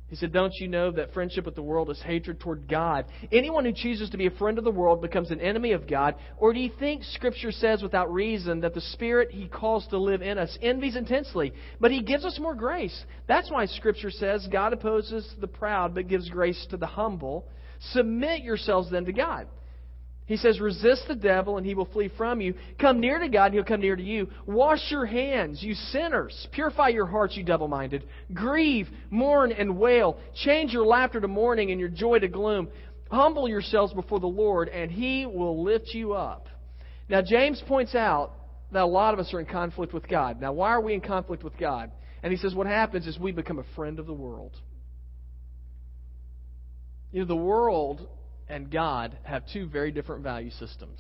He 0.08 0.16
said, 0.16 0.32
Don't 0.32 0.54
you 0.54 0.68
know 0.68 0.90
that 0.92 1.12
friendship 1.12 1.44
with 1.44 1.54
the 1.54 1.62
world 1.62 1.90
is 1.90 2.00
hatred 2.00 2.40
toward 2.40 2.66
God? 2.66 3.04
Anyone 3.30 3.66
who 3.66 3.72
chooses 3.72 4.08
to 4.10 4.16
be 4.16 4.26
a 4.26 4.30
friend 4.30 4.56
of 4.56 4.64
the 4.64 4.70
world 4.70 5.02
becomes 5.02 5.30
an 5.30 5.40
enemy 5.40 5.72
of 5.72 5.86
God. 5.86 6.14
Or 6.38 6.54
do 6.54 6.60
you 6.60 6.70
think 6.78 7.04
Scripture 7.04 7.52
says 7.52 7.82
without 7.82 8.12
reason 8.12 8.60
that 8.60 8.72
the 8.72 8.80
Spirit 8.80 9.30
He 9.30 9.48
calls 9.48 9.86
to 9.88 9.98
live 9.98 10.22
in 10.22 10.38
us 10.38 10.56
envies 10.62 10.96
intensely, 10.96 11.52
but 11.78 11.90
He 11.90 12.02
gives 12.02 12.24
us 12.24 12.38
more 12.40 12.54
grace? 12.54 13.04
That's 13.26 13.50
why 13.50 13.66
Scripture 13.66 14.10
says 14.10 14.48
God 14.50 14.72
opposes 14.72 15.30
the 15.40 15.46
proud 15.46 15.94
but 15.94 16.08
gives 16.08 16.30
grace 16.30 16.66
to 16.70 16.78
the 16.78 16.86
humble. 16.86 17.46
Submit 17.92 18.42
yourselves 18.42 18.90
then 18.90 19.04
to 19.04 19.12
God. 19.12 19.46
He 20.28 20.36
says, 20.36 20.60
resist 20.60 21.04
the 21.08 21.14
devil 21.14 21.56
and 21.56 21.64
he 21.64 21.74
will 21.74 21.86
flee 21.86 22.10
from 22.14 22.42
you. 22.42 22.54
Come 22.78 23.00
near 23.00 23.18
to 23.18 23.30
God 23.30 23.46
and 23.46 23.54
he'll 23.54 23.64
come 23.64 23.80
near 23.80 23.96
to 23.96 24.02
you. 24.02 24.28
Wash 24.46 24.90
your 24.90 25.06
hands, 25.06 25.62
you 25.62 25.72
sinners. 25.72 26.46
Purify 26.52 26.88
your 26.88 27.06
hearts, 27.06 27.34
you 27.34 27.42
double 27.42 27.66
minded. 27.66 28.04
Grieve, 28.34 28.88
mourn, 29.08 29.52
and 29.52 29.78
wail. 29.78 30.18
Change 30.44 30.70
your 30.70 30.84
laughter 30.84 31.18
to 31.18 31.28
mourning 31.28 31.70
and 31.70 31.80
your 31.80 31.88
joy 31.88 32.18
to 32.18 32.28
gloom. 32.28 32.68
Humble 33.10 33.48
yourselves 33.48 33.94
before 33.94 34.20
the 34.20 34.26
Lord 34.26 34.68
and 34.68 34.90
he 34.90 35.24
will 35.24 35.64
lift 35.64 35.94
you 35.94 36.12
up. 36.12 36.46
Now, 37.08 37.22
James 37.22 37.62
points 37.66 37.94
out 37.94 38.32
that 38.70 38.82
a 38.82 38.86
lot 38.86 39.14
of 39.14 39.20
us 39.20 39.32
are 39.32 39.40
in 39.40 39.46
conflict 39.46 39.94
with 39.94 40.06
God. 40.06 40.42
Now, 40.42 40.52
why 40.52 40.68
are 40.68 40.80
we 40.82 40.92
in 40.92 41.00
conflict 41.00 41.42
with 41.42 41.56
God? 41.56 41.90
And 42.22 42.30
he 42.30 42.36
says, 42.38 42.54
what 42.54 42.66
happens 42.66 43.06
is 43.06 43.18
we 43.18 43.32
become 43.32 43.58
a 43.58 43.64
friend 43.74 43.98
of 43.98 44.06
the 44.06 44.12
world. 44.12 44.54
You 47.12 47.20
know, 47.20 47.26
the 47.26 47.34
world 47.34 48.06
and 48.48 48.70
God 48.70 49.16
have 49.24 49.42
two 49.52 49.66
very 49.66 49.92
different 49.92 50.22
value 50.22 50.50
systems. 50.50 50.98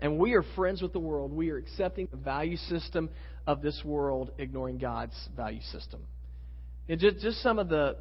And 0.00 0.18
we 0.18 0.34
are 0.34 0.44
friends 0.54 0.82
with 0.82 0.92
the 0.92 0.98
world. 0.98 1.32
We 1.32 1.50
are 1.50 1.56
accepting 1.56 2.08
the 2.10 2.16
value 2.16 2.56
system 2.56 3.08
of 3.46 3.62
this 3.62 3.80
world, 3.84 4.32
ignoring 4.38 4.78
God's 4.78 5.14
value 5.36 5.62
system. 5.72 6.00
And 6.88 7.00
just, 7.00 7.18
just 7.18 7.42
some 7.42 7.58
of 7.58 7.68
the 7.68 7.96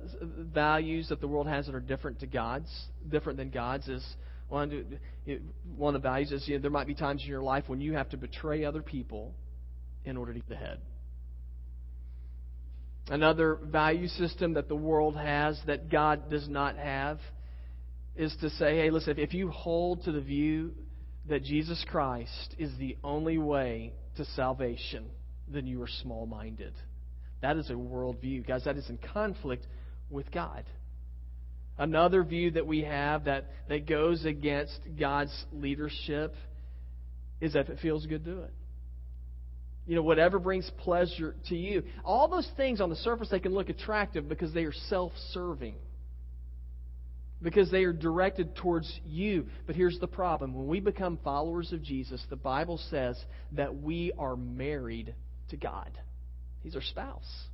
values 0.54 1.10
that 1.10 1.22
the 1.22 1.28
world 1.28 1.48
has 1.48 1.66
that 1.66 1.76
are 1.76 1.80
different 1.80 2.20
to 2.20 2.28
God's, 2.28 2.70
different 3.10 3.38
than 3.38 3.50
God's, 3.50 3.88
is 3.88 4.06
one, 4.48 5.00
one 5.76 5.96
of 5.96 6.02
the 6.02 6.08
values 6.08 6.32
is 6.32 6.48
you 6.48 6.56
know, 6.56 6.62
there 6.62 6.72
might 6.72 6.88
be 6.88 6.94
times 6.94 7.24
in 7.24 7.30
your 7.30 7.42
life 7.42 7.64
when 7.68 7.82
you 7.82 7.94
have 7.94 8.10
to 8.10 8.18
betray 8.18 8.64
other 8.64 8.82
people 8.82 9.34
in 10.04 10.18
order 10.18 10.34
to 10.34 10.40
get 10.40 10.52
ahead. 10.52 10.80
Another 13.08 13.56
value 13.64 14.08
system 14.08 14.54
that 14.54 14.68
the 14.68 14.76
world 14.76 15.16
has 15.16 15.60
that 15.68 15.90
God 15.90 16.30
does 16.30 16.48
not 16.48 16.76
have 16.78 17.20
is 18.16 18.36
to 18.42 18.50
say, 18.52 18.78
hey, 18.78 18.90
listen, 18.90 19.16
if 19.18 19.34
you 19.34 19.50
hold 19.50 20.04
to 20.04 20.12
the 20.12 20.22
view 20.22 20.72
that 21.28 21.44
Jesus 21.44 21.84
Christ 21.90 22.56
is 22.58 22.72
the 22.78 22.98
only 23.04 23.38
way 23.38 23.94
to 24.18 24.26
salvation, 24.26 25.06
then 25.48 25.68
you 25.68 25.82
are 25.82 25.90
small 26.02 26.26
minded. 26.26 26.74
That 27.42 27.58
is 27.58 27.70
a 27.70 27.74
worldview. 27.74 28.48
Guys, 28.48 28.64
that 28.66 28.78
is 28.78 28.90
in 28.90 28.98
conflict 29.14 29.68
with 30.10 30.32
God. 30.32 30.64
Another 31.78 32.24
view 32.24 32.52
that 32.52 32.66
we 32.66 32.84
have 32.84 33.26
that, 33.26 33.52
that 33.68 33.88
goes 33.88 34.24
against 34.24 34.80
God's 34.98 35.46
leadership 35.52 36.34
is 37.42 37.54
that 37.54 37.62
if 37.62 37.70
it 37.70 37.80
feels 37.82 38.06
good, 38.06 38.24
do 38.24 38.42
it. 38.42 38.54
You 39.86 39.96
know, 39.96 40.02
whatever 40.02 40.40
brings 40.40 40.72
pleasure 40.78 41.36
to 41.50 41.56
you. 41.56 41.84
All 42.04 42.28
those 42.28 42.50
things 42.56 42.80
on 42.80 42.90
the 42.90 42.96
surface, 42.96 43.28
they 43.30 43.40
can 43.40 43.54
look 43.54 43.70
attractive 43.70 44.30
because 44.30 44.54
they 44.54 44.64
are 44.64 44.74
self 44.90 45.12
serving 45.32 45.76
because 47.42 47.70
they 47.72 47.84
are 47.84 47.94
directed 47.94 48.56
towards 48.56 48.92
you. 49.06 49.48
But 49.68 49.76
here's 49.76 50.00
the 50.00 50.08
problem 50.08 50.54
when 50.54 50.68
we 50.68 50.80
become 50.80 51.20
followers 51.24 51.72
of 51.74 51.84
Jesus, 51.84 52.24
the 52.30 52.36
Bible 52.36 52.80
says 52.90 53.18
that 53.54 53.76
we 53.82 54.12
are 54.18 54.36
married 54.36 55.14
to 55.50 55.58
God, 55.58 55.92
He's 56.64 56.76
our 56.76 56.82
spouse. 56.82 57.46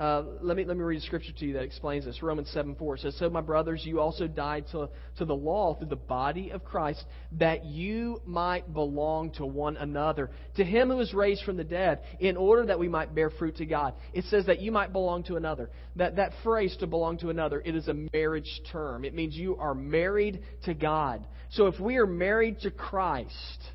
Uh, 0.00 0.24
let 0.40 0.56
me 0.56 0.64
let 0.64 0.78
me 0.78 0.82
read 0.82 0.96
a 0.96 1.04
scripture 1.04 1.32
to 1.38 1.44
you 1.44 1.52
that 1.52 1.62
explains 1.62 2.06
this. 2.06 2.22
Romans 2.22 2.48
seven 2.54 2.74
four 2.74 2.96
says, 2.96 3.14
"So 3.16 3.28
my 3.28 3.42
brothers, 3.42 3.84
you 3.84 4.00
also 4.00 4.26
died 4.26 4.64
to 4.72 4.88
to 5.18 5.26
the 5.26 5.36
law 5.36 5.74
through 5.74 5.88
the 5.88 5.96
body 5.96 6.48
of 6.52 6.64
Christ, 6.64 7.04
that 7.32 7.66
you 7.66 8.22
might 8.24 8.72
belong 8.72 9.32
to 9.32 9.44
one 9.44 9.76
another, 9.76 10.30
to 10.56 10.64
Him 10.64 10.88
who 10.88 10.96
was 10.96 11.12
raised 11.12 11.44
from 11.44 11.58
the 11.58 11.64
dead, 11.64 12.00
in 12.18 12.38
order 12.38 12.64
that 12.64 12.78
we 12.78 12.88
might 12.88 13.14
bear 13.14 13.28
fruit 13.28 13.56
to 13.56 13.66
God." 13.66 13.92
It 14.14 14.24
says 14.24 14.46
that 14.46 14.62
you 14.62 14.72
might 14.72 14.90
belong 14.90 15.24
to 15.24 15.36
another. 15.36 15.68
That 15.96 16.16
that 16.16 16.32
phrase 16.42 16.74
"to 16.78 16.86
belong 16.86 17.18
to 17.18 17.28
another" 17.28 17.60
it 17.62 17.76
is 17.76 17.88
a 17.88 18.08
marriage 18.14 18.62
term. 18.72 19.04
It 19.04 19.12
means 19.12 19.36
you 19.36 19.56
are 19.56 19.74
married 19.74 20.40
to 20.64 20.72
God. 20.72 21.26
So 21.50 21.66
if 21.66 21.78
we 21.78 21.98
are 21.98 22.06
married 22.06 22.60
to 22.60 22.70
Christ, 22.70 23.70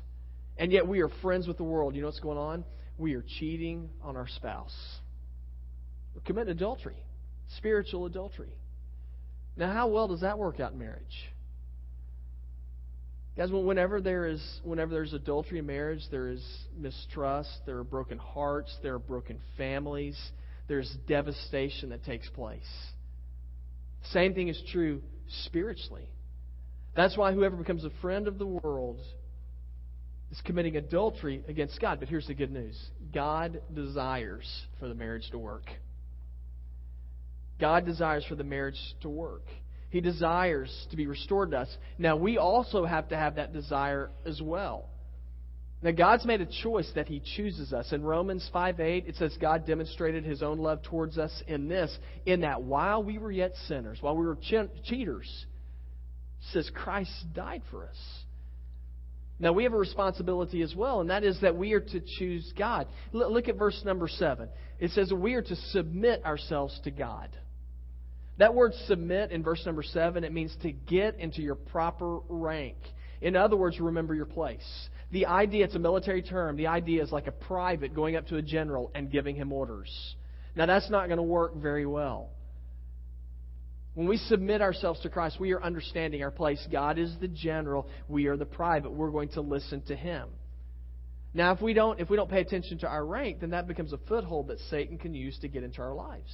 and 0.58 0.72
yet 0.72 0.88
we 0.88 1.02
are 1.02 1.08
friends 1.22 1.46
with 1.46 1.56
the 1.56 1.62
world, 1.62 1.94
you 1.94 2.00
know 2.00 2.08
what's 2.08 2.18
going 2.18 2.36
on? 2.36 2.64
We 2.98 3.14
are 3.14 3.22
cheating 3.38 3.90
on 4.02 4.16
our 4.16 4.26
spouse 4.26 4.74
commit 6.24 6.48
adultery, 6.48 6.96
spiritual 7.56 8.06
adultery. 8.06 8.52
Now, 9.56 9.72
how 9.72 9.88
well 9.88 10.08
does 10.08 10.20
that 10.20 10.38
work 10.38 10.60
out 10.60 10.72
in 10.72 10.78
marriage? 10.78 11.30
Guys, 13.36 13.50
whenever 13.52 14.00
there 14.00 14.26
is 14.26 14.42
whenever 14.64 14.92
there's 14.92 15.12
adultery 15.12 15.58
in 15.58 15.66
marriage, 15.66 16.00
there 16.10 16.28
is 16.28 16.42
mistrust, 16.78 17.50
there 17.66 17.76
are 17.76 17.84
broken 17.84 18.16
hearts, 18.16 18.74
there 18.82 18.94
are 18.94 18.98
broken 18.98 19.38
families, 19.58 20.18
there's 20.68 20.90
devastation 21.06 21.90
that 21.90 22.02
takes 22.04 22.28
place. 22.30 22.66
Same 24.12 24.34
thing 24.34 24.48
is 24.48 24.62
true 24.72 25.02
spiritually. 25.44 26.08
That's 26.94 27.16
why 27.16 27.34
whoever 27.34 27.56
becomes 27.56 27.84
a 27.84 27.90
friend 28.00 28.26
of 28.26 28.38
the 28.38 28.46
world 28.46 29.00
is 30.30 30.40
committing 30.44 30.76
adultery 30.76 31.42
against 31.46 31.78
God. 31.78 32.00
But 32.00 32.08
here's 32.08 32.26
the 32.26 32.34
good 32.34 32.50
news 32.50 32.78
God 33.12 33.60
desires 33.74 34.48
for 34.80 34.88
the 34.88 34.94
marriage 34.94 35.28
to 35.32 35.38
work. 35.38 35.66
God 37.60 37.86
desires 37.86 38.24
for 38.28 38.34
the 38.34 38.44
marriage 38.44 38.80
to 39.00 39.08
work. 39.08 39.44
He 39.90 40.00
desires 40.00 40.86
to 40.90 40.96
be 40.96 41.06
restored 41.06 41.52
to 41.52 41.60
us. 41.60 41.76
Now, 41.98 42.16
we 42.16 42.38
also 42.38 42.84
have 42.84 43.08
to 43.08 43.16
have 43.16 43.36
that 43.36 43.52
desire 43.52 44.10
as 44.26 44.40
well. 44.42 44.90
Now, 45.82 45.92
God's 45.92 46.24
made 46.24 46.40
a 46.40 46.48
choice 46.62 46.90
that 46.94 47.06
He 47.06 47.22
chooses 47.36 47.72
us. 47.72 47.92
In 47.92 48.02
Romans 48.02 48.48
5 48.52 48.80
8, 48.80 49.04
it 49.06 49.16
says, 49.16 49.36
God 49.40 49.66
demonstrated 49.66 50.24
His 50.24 50.42
own 50.42 50.58
love 50.58 50.82
towards 50.82 51.18
us 51.18 51.42
in 51.46 51.68
this, 51.68 51.96
in 52.24 52.40
that 52.40 52.62
while 52.62 53.02
we 53.02 53.18
were 53.18 53.30
yet 53.30 53.52
sinners, 53.68 53.98
while 54.00 54.16
we 54.16 54.26
were 54.26 54.36
che- 54.36 54.70
cheaters, 54.84 55.46
says 56.52 56.70
Christ 56.74 57.12
died 57.34 57.62
for 57.70 57.84
us. 57.86 57.96
Now, 59.38 59.52
we 59.52 59.64
have 59.64 59.74
a 59.74 59.78
responsibility 59.78 60.62
as 60.62 60.74
well, 60.74 61.00
and 61.00 61.10
that 61.10 61.22
is 61.22 61.38
that 61.42 61.56
we 61.56 61.74
are 61.74 61.80
to 61.80 62.00
choose 62.18 62.52
God. 62.56 62.86
Look 63.12 63.48
at 63.48 63.56
verse 63.56 63.80
number 63.84 64.08
7. 64.08 64.48
It 64.78 64.92
says 64.92 65.12
we 65.12 65.34
are 65.34 65.42
to 65.42 65.56
submit 65.56 66.24
ourselves 66.24 66.78
to 66.84 66.90
God. 66.90 67.28
That 68.38 68.54
word 68.54 68.72
submit 68.86 69.30
in 69.30 69.42
verse 69.42 69.62
number 69.64 69.82
7, 69.82 70.22
it 70.24 70.32
means 70.32 70.54
to 70.62 70.70
get 70.70 71.18
into 71.18 71.40
your 71.40 71.54
proper 71.54 72.18
rank. 72.28 72.76
In 73.22 73.34
other 73.34 73.56
words, 73.56 73.80
remember 73.80 74.14
your 74.14 74.26
place. 74.26 74.88
The 75.10 75.26
idea, 75.26 75.64
it's 75.64 75.74
a 75.74 75.78
military 75.78 76.22
term, 76.22 76.56
the 76.56 76.66
idea 76.66 77.02
is 77.02 77.10
like 77.10 77.28
a 77.28 77.32
private 77.32 77.94
going 77.94 78.16
up 78.16 78.26
to 78.28 78.36
a 78.36 78.42
general 78.42 78.90
and 78.94 79.10
giving 79.10 79.36
him 79.36 79.52
orders. 79.52 79.90
Now, 80.54 80.66
that's 80.66 80.90
not 80.90 81.06
going 81.06 81.18
to 81.18 81.22
work 81.22 81.54
very 81.56 81.86
well. 81.86 82.30
When 83.94 84.06
we 84.06 84.18
submit 84.18 84.60
ourselves 84.60 85.00
to 85.00 85.08
Christ, 85.08 85.40
we 85.40 85.52
are 85.52 85.62
understanding 85.62 86.22
our 86.22 86.30
place. 86.30 86.64
God 86.70 86.98
is 86.98 87.14
the 87.20 87.28
general, 87.28 87.88
we 88.08 88.26
are 88.26 88.36
the 88.36 88.44
private. 88.44 88.90
We're 88.92 89.10
going 89.10 89.30
to 89.30 89.40
listen 89.40 89.80
to 89.82 89.96
him. 89.96 90.28
Now, 91.32 91.52
if 91.52 91.62
we 91.62 91.72
don't 91.72 92.00
if 92.00 92.08
we 92.10 92.16
don't 92.16 92.30
pay 92.30 92.40
attention 92.40 92.78
to 92.78 92.88
our 92.88 93.04
rank, 93.04 93.40
then 93.40 93.50
that 93.50 93.66
becomes 93.66 93.92
a 93.92 93.98
foothold 94.08 94.48
that 94.48 94.58
Satan 94.70 94.98
can 94.98 95.14
use 95.14 95.38
to 95.40 95.48
get 95.48 95.62
into 95.62 95.80
our 95.82 95.94
lives 95.94 96.32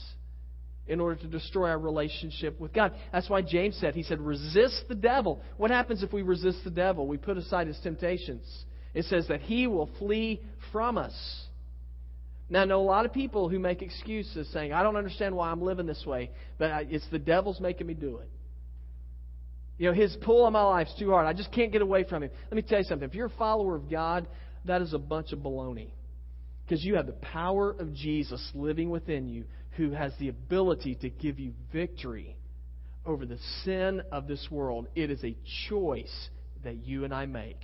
in 0.86 1.00
order 1.00 1.20
to 1.20 1.26
destroy 1.26 1.68
our 1.68 1.78
relationship 1.78 2.58
with 2.58 2.72
God. 2.72 2.92
That's 3.12 3.30
why 3.30 3.42
James 3.42 3.76
said, 3.80 3.94
he 3.94 4.02
said, 4.02 4.20
resist 4.20 4.84
the 4.88 4.94
devil. 4.94 5.40
What 5.56 5.70
happens 5.70 6.02
if 6.02 6.12
we 6.12 6.22
resist 6.22 6.58
the 6.64 6.70
devil? 6.70 7.06
We 7.06 7.18
put 7.18 7.36
aside 7.36 7.68
his 7.68 7.78
temptations. 7.82 8.44
It 8.92 9.04
says 9.04 9.28
that 9.28 9.40
he 9.42 9.66
will 9.66 9.88
flee 9.98 10.42
from 10.72 10.98
us. 10.98 11.14
Now, 12.50 12.62
I 12.62 12.64
know 12.66 12.80
a 12.80 12.82
lot 12.82 13.06
of 13.06 13.12
people 13.12 13.48
who 13.48 13.58
make 13.58 13.80
excuses 13.80 14.50
saying, 14.52 14.72
I 14.72 14.82
don't 14.82 14.96
understand 14.96 15.34
why 15.34 15.50
I'm 15.50 15.62
living 15.62 15.86
this 15.86 16.04
way, 16.04 16.30
but 16.58 16.86
it's 16.90 17.06
the 17.10 17.18
devil's 17.18 17.60
making 17.60 17.86
me 17.86 17.94
do 17.94 18.18
it. 18.18 18.28
You 19.78 19.88
know, 19.88 19.94
his 19.94 20.14
pull 20.20 20.44
on 20.44 20.52
my 20.52 20.62
life's 20.62 20.94
too 20.98 21.10
hard. 21.10 21.26
I 21.26 21.32
just 21.32 21.50
can't 21.50 21.72
get 21.72 21.80
away 21.80 22.04
from 22.04 22.22
him. 22.24 22.30
Let 22.50 22.56
me 22.56 22.62
tell 22.62 22.78
you 22.78 22.84
something. 22.84 23.08
If 23.08 23.14
you're 23.14 23.26
a 23.26 23.38
follower 23.38 23.74
of 23.74 23.90
God, 23.90 24.26
that 24.66 24.82
is 24.82 24.92
a 24.92 24.98
bunch 24.98 25.32
of 25.32 25.38
baloney. 25.38 25.88
Because 26.64 26.84
you 26.84 26.96
have 26.96 27.06
the 27.06 27.12
power 27.12 27.70
of 27.70 27.92
Jesus 27.94 28.50
living 28.54 28.90
within 28.90 29.28
you 29.28 29.44
who 29.76 29.90
has 29.90 30.12
the 30.18 30.28
ability 30.28 30.96
to 30.96 31.10
give 31.10 31.38
you 31.38 31.52
victory 31.72 32.36
over 33.04 33.26
the 33.26 33.38
sin 33.64 34.02
of 34.12 34.26
this 34.26 34.46
world. 34.50 34.86
It 34.94 35.10
is 35.10 35.22
a 35.24 35.36
choice 35.68 36.30
that 36.64 36.86
you 36.86 37.04
and 37.04 37.12
I 37.12 37.26
make 37.26 37.60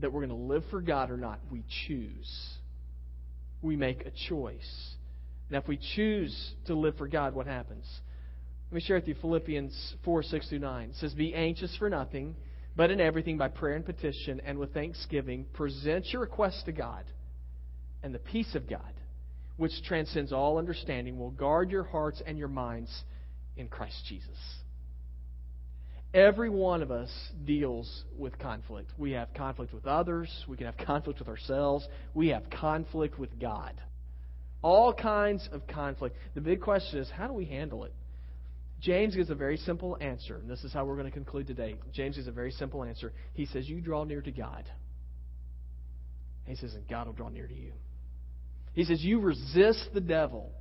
that 0.00 0.12
we're 0.12 0.26
going 0.26 0.38
to 0.38 0.46
live 0.46 0.64
for 0.70 0.80
God 0.80 1.10
or 1.10 1.16
not. 1.16 1.40
We 1.50 1.64
choose. 1.86 2.30
we 3.60 3.76
make 3.76 4.06
a 4.06 4.12
choice. 4.28 4.94
Now, 5.50 5.58
if 5.58 5.66
we 5.66 5.78
choose 5.96 6.52
to 6.66 6.74
live 6.74 6.96
for 6.96 7.08
God, 7.08 7.34
what 7.34 7.46
happens? 7.46 7.84
Let 8.70 8.74
me 8.76 8.80
share 8.82 8.96
with 8.96 9.08
you 9.08 9.16
Philippians 9.20 9.94
4 10.04 10.22
6 10.22 10.48
through 10.48 10.58
9. 10.58 10.90
It 10.90 10.96
says, 10.96 11.14
Be 11.14 11.34
anxious 11.34 11.74
for 11.78 11.88
nothing, 11.88 12.36
but 12.76 12.90
in 12.90 13.00
everything 13.00 13.38
by 13.38 13.48
prayer 13.48 13.74
and 13.74 13.84
petition 13.84 14.40
and 14.44 14.58
with 14.58 14.74
thanksgiving, 14.74 15.46
present 15.54 16.06
your 16.12 16.20
requests 16.22 16.62
to 16.64 16.72
God. 16.72 17.04
And 18.02 18.14
the 18.14 18.18
peace 18.18 18.54
of 18.54 18.68
God, 18.68 18.92
which 19.56 19.72
transcends 19.84 20.32
all 20.32 20.58
understanding, 20.58 21.18
will 21.18 21.30
guard 21.30 21.70
your 21.70 21.84
hearts 21.84 22.22
and 22.24 22.38
your 22.38 22.48
minds 22.48 22.90
in 23.56 23.68
Christ 23.68 24.04
Jesus. 24.08 24.38
Every 26.14 26.48
one 26.48 26.82
of 26.82 26.90
us 26.90 27.10
deals 27.44 28.04
with 28.16 28.38
conflict. 28.38 28.90
We 28.96 29.12
have 29.12 29.34
conflict 29.34 29.74
with 29.74 29.86
others. 29.86 30.30
We 30.48 30.56
can 30.56 30.66
have 30.66 30.76
conflict 30.86 31.18
with 31.18 31.28
ourselves. 31.28 31.86
We 32.14 32.28
have 32.28 32.48
conflict 32.48 33.18
with 33.18 33.38
God. 33.38 33.74
All 34.62 34.92
kinds 34.92 35.48
of 35.52 35.66
conflict. 35.66 36.16
The 36.34 36.40
big 36.40 36.60
question 36.60 36.98
is 37.00 37.10
how 37.10 37.26
do 37.26 37.34
we 37.34 37.44
handle 37.44 37.84
it? 37.84 37.92
James 38.80 39.14
gives 39.16 39.28
a 39.28 39.34
very 39.34 39.56
simple 39.56 39.98
answer, 40.00 40.36
and 40.36 40.48
this 40.48 40.62
is 40.62 40.72
how 40.72 40.84
we're 40.84 40.94
going 40.94 41.06
to 41.06 41.12
conclude 41.12 41.48
today. 41.48 41.74
James 41.92 42.14
gives 42.14 42.28
a 42.28 42.32
very 42.32 42.52
simple 42.52 42.84
answer. 42.84 43.12
He 43.34 43.46
says, 43.46 43.68
You 43.68 43.80
draw 43.80 44.04
near 44.04 44.22
to 44.22 44.30
God. 44.30 44.64
he 46.46 46.54
says, 46.54 46.74
And 46.74 46.86
God 46.88 47.06
will 47.06 47.14
draw 47.14 47.28
near 47.28 47.48
to 47.48 47.54
you. 47.54 47.72
He 48.78 48.84
says, 48.84 49.02
You 49.02 49.18
resist 49.18 49.88
the 49.92 50.00
devil, 50.00 50.52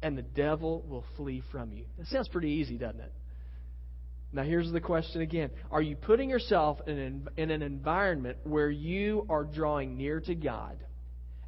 and 0.00 0.16
the 0.16 0.22
devil 0.22 0.84
will 0.88 1.04
flee 1.16 1.42
from 1.50 1.72
you. 1.72 1.86
That 1.98 2.06
sounds 2.06 2.28
pretty 2.28 2.50
easy, 2.50 2.78
doesn't 2.78 3.00
it? 3.00 3.12
Now, 4.32 4.44
here's 4.44 4.70
the 4.70 4.80
question 4.80 5.20
again 5.20 5.50
Are 5.72 5.82
you 5.82 5.96
putting 5.96 6.30
yourself 6.30 6.78
in 6.86 6.96
an, 6.96 7.28
in 7.36 7.50
an 7.50 7.62
environment 7.62 8.38
where 8.44 8.70
you 8.70 9.26
are 9.28 9.42
drawing 9.42 9.96
near 9.96 10.20
to 10.20 10.36
God 10.36 10.78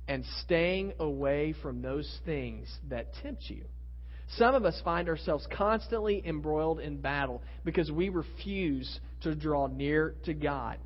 and 0.09 0.25
staying 0.43 0.95
away 0.99 1.55
from 1.63 1.81
those 1.81 2.13
things 2.25 2.69
that 2.89 3.15
tempt 3.23 3.45
you? 3.47 3.67
Some 4.39 4.57
of 4.57 4.65
us 4.65 4.83
find 4.85 5.09
ourselves 5.09 5.47
constantly 5.57 6.27
embroiled 6.27 6.81
in 6.81 6.97
battle 6.97 7.41
because 7.65 7.89
we 7.89 8.09
refuse 8.09 8.99
to 9.23 9.37
draw 9.37 9.69
near 9.69 10.17
to 10.25 10.35
God. 10.35 10.79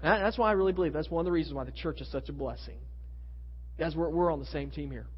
That's 0.00 0.38
why 0.38 0.50
I 0.50 0.52
really 0.52 0.72
believe 0.72 0.92
that's 0.92 1.10
one 1.10 1.22
of 1.22 1.26
the 1.26 1.32
reasons 1.32 1.56
why 1.56 1.64
the 1.64 1.72
church 1.72 2.00
is 2.00 2.08
such 2.12 2.28
a 2.28 2.32
blessing. 2.32 2.78
Guys, 3.82 3.96
we're, 3.96 4.10
we're 4.10 4.32
on 4.32 4.38
the 4.38 4.46
same 4.46 4.70
team 4.70 4.92
here. 4.92 5.08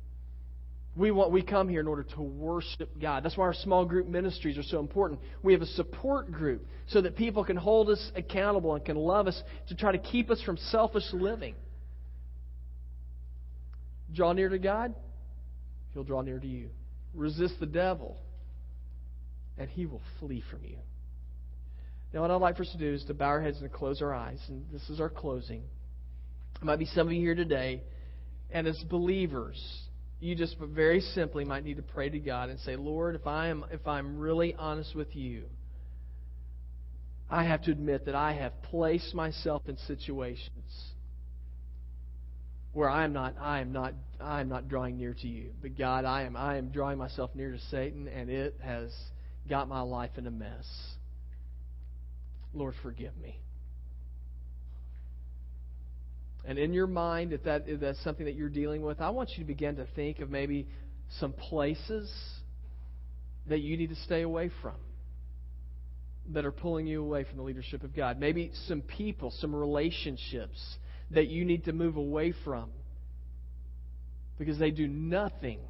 We 0.96 1.11
want 1.11 1.31
we 1.31 1.42
come 1.42 1.68
here 1.68 1.81
in 1.81 1.87
order 1.87 2.05
to 2.14 2.22
worship 2.22 2.98
God. 2.98 3.22
That's 3.22 3.37
why 3.37 3.44
our 3.44 3.53
small 3.53 3.85
group 3.85 4.07
ministries 4.07 4.57
are 4.57 4.62
so 4.62 4.81
important. 4.81 5.20
We 5.42 5.53
have 5.53 5.61
a 5.61 5.66
support 5.66 6.33
group 6.33 6.64
so 6.87 7.03
that 7.03 7.14
people 7.14 7.44
can 7.44 7.59
hold 7.59 7.90
us 7.90 8.11
accountable 8.16 8.74
and 8.74 8.83
can 8.83 8.96
love 8.96 9.27
us 9.27 9.38
to 9.68 9.74
try 9.74 9.92
to 9.92 9.98
keep 9.98 10.31
us 10.31 10.40
from 10.40 10.57
selfish 10.57 11.03
living. 11.12 11.55
Draw 14.14 14.33
near 14.33 14.48
to 14.48 14.59
God, 14.59 14.94
he'll 15.92 16.05
draw 16.05 16.22
near 16.22 16.38
to 16.38 16.46
you. 16.46 16.70
Resist 17.12 17.61
the 17.61 17.66
devil, 17.66 18.16
and 19.59 19.68
he 19.68 19.85
will 19.85 20.00
flee 20.20 20.42
from 20.50 20.64
you. 20.64 20.79
Now, 22.14 22.22
what 22.22 22.31
I'd 22.31 22.37
like 22.37 22.57
for 22.57 22.62
us 22.62 22.72
to 22.72 22.79
do 22.79 22.94
is 22.94 23.05
to 23.09 23.12
bow 23.12 23.27
our 23.27 23.42
heads 23.42 23.61
and 23.61 23.70
close 23.70 24.00
our 24.00 24.14
eyes. 24.14 24.40
And 24.48 24.64
this 24.72 24.88
is 24.88 25.00
our 25.00 25.11
closing. 25.11 25.64
There 26.61 26.66
might 26.66 26.79
be 26.79 26.87
some 26.87 27.09
of 27.09 27.12
you 27.12 27.20
here 27.20 27.35
today, 27.35 27.83
and 28.50 28.66
as 28.66 28.83
believers, 28.88 29.61
you 30.20 30.35
just 30.35 30.57
very 30.59 31.00
simply 31.00 31.44
might 31.44 31.64
need 31.64 31.76
to 31.76 31.83
pray 31.83 32.09
to 32.09 32.18
God 32.18 32.48
and 32.48 32.59
say, 32.61 32.76
Lord, 32.76 33.14
if 33.14 33.26
I 33.26 33.48
am 33.48 33.64
if 33.70 33.87
I'm 33.87 34.18
really 34.18 34.54
honest 34.54 34.94
with 34.94 35.14
you, 35.14 35.44
I 37.30 37.44
have 37.44 37.62
to 37.64 37.70
admit 37.70 38.07
that 38.07 38.14
I 38.14 38.33
have 38.33 38.52
placed 38.62 39.14
myself 39.14 39.62
in 39.68 39.76
situations 39.87 40.92
where 42.72 42.90
I 42.90 43.04
am 43.04 43.12
not 43.12 43.35
I 43.40 43.61
am 43.61 43.72
not 43.72 43.94
I 44.20 44.40
am 44.40 44.48
not 44.48 44.68
drawing 44.68 44.98
near 44.98 45.14
to 45.14 45.28
you. 45.28 45.50
But 45.62 45.78
God, 45.78 46.04
I 46.04 46.22
am 46.22 46.37
I 46.37 46.57
am 46.57 46.70
drawing 46.70 46.98
myself 46.98 47.30
near 47.35 47.52
to 47.52 47.59
Satan 47.70 48.09
and 48.09 48.28
it 48.28 48.57
has 48.62 48.92
got 49.48 49.68
my 49.68 49.80
life 49.80 50.11
in 50.16 50.26
a 50.26 50.30
mess. 50.30 50.66
Lord, 52.52 52.74
forgive 52.83 53.16
me. 53.16 53.40
And 56.46 56.59
in 56.59 56.72
your 56.72 56.87
mind, 56.87 57.33
if, 57.33 57.44
that, 57.44 57.64
if 57.66 57.80
that's 57.80 58.02
something 58.04 58.26
that 58.26 58.35
you're 58.35 58.50
dealing 58.50 58.83
with, 58.83 59.00
I 59.00 59.11
want 59.11 59.30
you 59.30 59.38
to 59.38 59.44
begin 59.44 59.76
to 59.76 59.87
think 59.96 60.18
of 60.18 60.30
maybe 60.30 60.66
some 61.18 61.33
places 61.33 62.12
that 63.46 63.61
you 63.61 63.76
need 63.76 63.90
to 63.90 63.96
stay 63.96 64.22
away 64.22 64.50
from 64.61 64.74
that 66.33 66.44
are 66.44 66.52
pulling 66.52 66.87
you 66.87 67.02
away 67.02 67.24
from 67.24 67.37
the 67.37 67.42
leadership 67.42 67.83
of 67.83 67.94
God. 67.94 68.18
Maybe 68.18 68.50
some 68.66 68.80
people, 68.80 69.33
some 69.38 69.54
relationships 69.54 70.76
that 71.11 71.28
you 71.28 71.44
need 71.44 71.64
to 71.64 71.72
move 71.72 71.96
away 71.96 72.33
from 72.44 72.70
because 74.38 74.59
they 74.59 74.70
do 74.70 74.87
nothing 74.87 75.61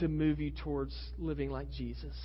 to 0.00 0.08
move 0.08 0.40
you 0.40 0.50
towards 0.50 0.96
living 1.18 1.50
like 1.50 1.70
Jesus. 1.70 2.16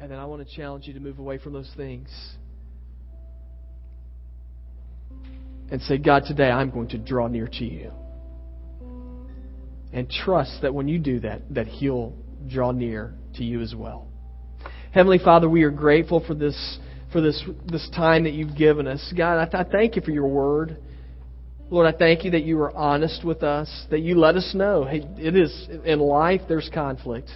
And 0.00 0.10
then 0.10 0.18
I 0.18 0.24
want 0.26 0.46
to 0.46 0.56
challenge 0.56 0.86
you 0.86 0.94
to 0.94 1.00
move 1.00 1.18
away 1.18 1.38
from 1.38 1.52
those 1.52 1.70
things 1.76 2.08
and 5.70 5.80
say, 5.82 5.98
God, 5.98 6.24
today 6.26 6.50
I'm 6.50 6.70
going 6.70 6.88
to 6.88 6.98
draw 6.98 7.28
near 7.28 7.48
to 7.48 7.64
you. 7.64 7.92
And 9.92 10.08
trust 10.10 10.58
that 10.62 10.74
when 10.74 10.88
you 10.88 10.98
do 10.98 11.20
that, 11.20 11.42
that 11.54 11.66
He'll 11.66 12.14
draw 12.46 12.72
near 12.72 13.14
to 13.34 13.44
you 13.44 13.60
as 13.60 13.74
well. 13.74 14.08
Heavenly 14.92 15.18
Father, 15.18 15.48
we 15.48 15.62
are 15.62 15.70
grateful 15.70 16.24
for 16.26 16.34
this 16.34 16.78
for 17.12 17.20
this 17.20 17.42
this 17.66 17.88
time 17.94 18.24
that 18.24 18.32
you've 18.32 18.56
given 18.56 18.86
us. 18.86 19.12
God, 19.16 19.38
I, 19.38 19.44
th- 19.44 19.66
I 19.66 19.70
thank 19.70 19.96
you 19.96 20.02
for 20.02 20.10
your 20.10 20.28
word. 20.28 20.78
Lord, 21.70 21.92
I 21.92 21.96
thank 21.96 22.24
you 22.24 22.30
that 22.30 22.44
you 22.44 22.58
are 22.60 22.74
honest 22.74 23.24
with 23.24 23.42
us, 23.42 23.86
that 23.90 24.00
you 24.00 24.18
let 24.18 24.36
us 24.36 24.52
know, 24.54 24.84
hey, 24.84 25.06
it 25.18 25.36
is 25.36 25.68
in 25.84 25.98
life 26.00 26.40
there's 26.48 26.70
conflict. 26.72 27.28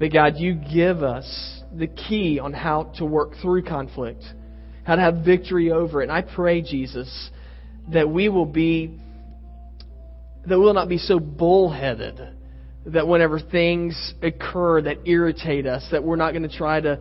But 0.00 0.12
God, 0.12 0.34
you 0.38 0.54
give 0.54 1.04
us 1.04 1.62
the 1.72 1.86
key 1.86 2.40
on 2.40 2.52
how 2.52 2.92
to 2.96 3.04
work 3.04 3.34
through 3.40 3.62
conflict, 3.64 4.24
how 4.82 4.96
to 4.96 5.00
have 5.00 5.24
victory 5.24 5.70
over 5.70 6.00
it. 6.00 6.04
And 6.04 6.12
I 6.12 6.22
pray, 6.22 6.62
Jesus, 6.62 7.30
that 7.92 8.08
we 8.08 8.28
will 8.28 8.46
be 8.46 8.98
that 10.46 10.58
we 10.58 10.64
will 10.64 10.74
not 10.74 10.88
be 10.88 10.98
so 10.98 11.20
bullheaded 11.20 12.18
that 12.86 13.06
whenever 13.06 13.38
things 13.38 14.14
occur 14.22 14.80
that 14.80 14.98
irritate 15.04 15.66
us, 15.66 15.86
that 15.90 16.02
we're 16.02 16.16
not 16.16 16.32
going 16.32 16.48
to 16.48 16.56
try 16.56 16.80
to 16.80 16.98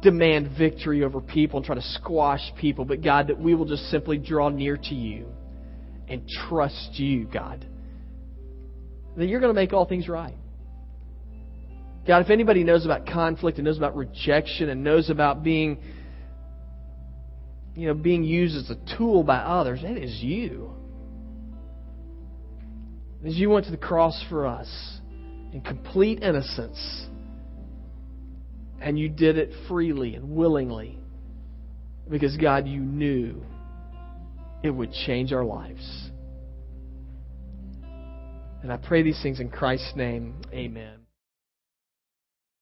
demand 0.00 0.56
victory 0.58 1.04
over 1.04 1.20
people 1.20 1.58
and 1.58 1.66
try 1.66 1.74
to 1.74 1.82
squash 1.82 2.40
people, 2.58 2.84
but 2.84 3.02
God, 3.02 3.28
that 3.28 3.38
we 3.38 3.54
will 3.54 3.66
just 3.66 3.84
simply 3.90 4.16
draw 4.18 4.48
near 4.48 4.76
to 4.76 4.94
you 4.94 5.26
and 6.08 6.26
trust 6.48 6.90
you, 6.94 7.26
God. 7.26 7.66
That 9.16 9.26
you're 9.26 9.40
going 9.40 9.54
to 9.54 9.60
make 9.60 9.72
all 9.72 9.84
things 9.84 10.08
right. 10.08 10.34
God, 12.06 12.24
if 12.24 12.30
anybody 12.30 12.64
knows 12.64 12.84
about 12.84 13.06
conflict 13.06 13.58
and 13.58 13.64
knows 13.64 13.78
about 13.78 13.96
rejection 13.96 14.68
and 14.68 14.82
knows 14.82 15.08
about 15.08 15.42
being 15.42 15.78
you 17.74 17.88
know, 17.88 17.94
being 17.94 18.22
used 18.22 18.56
as 18.56 18.70
a 18.70 18.96
tool 18.96 19.24
by 19.24 19.36
others, 19.38 19.80
it 19.82 19.96
is 19.96 20.22
you. 20.22 20.72
As 23.26 23.34
you 23.36 23.50
went 23.50 23.64
to 23.66 23.70
the 23.70 23.76
cross 23.76 24.22
for 24.28 24.46
us 24.46 24.68
in 25.52 25.62
complete 25.62 26.22
innocence, 26.22 27.06
and 28.80 28.98
you 28.98 29.08
did 29.08 29.38
it 29.38 29.50
freely 29.66 30.14
and 30.14 30.30
willingly 30.30 30.98
because, 32.08 32.36
God, 32.36 32.68
you 32.68 32.80
knew 32.80 33.42
it 34.62 34.70
would 34.70 34.92
change 35.06 35.32
our 35.32 35.44
lives. 35.44 36.10
And 38.62 38.72
I 38.72 38.76
pray 38.76 39.02
these 39.02 39.20
things 39.22 39.40
in 39.40 39.50
Christ's 39.50 39.92
name. 39.96 40.34
Amen. 40.52 41.03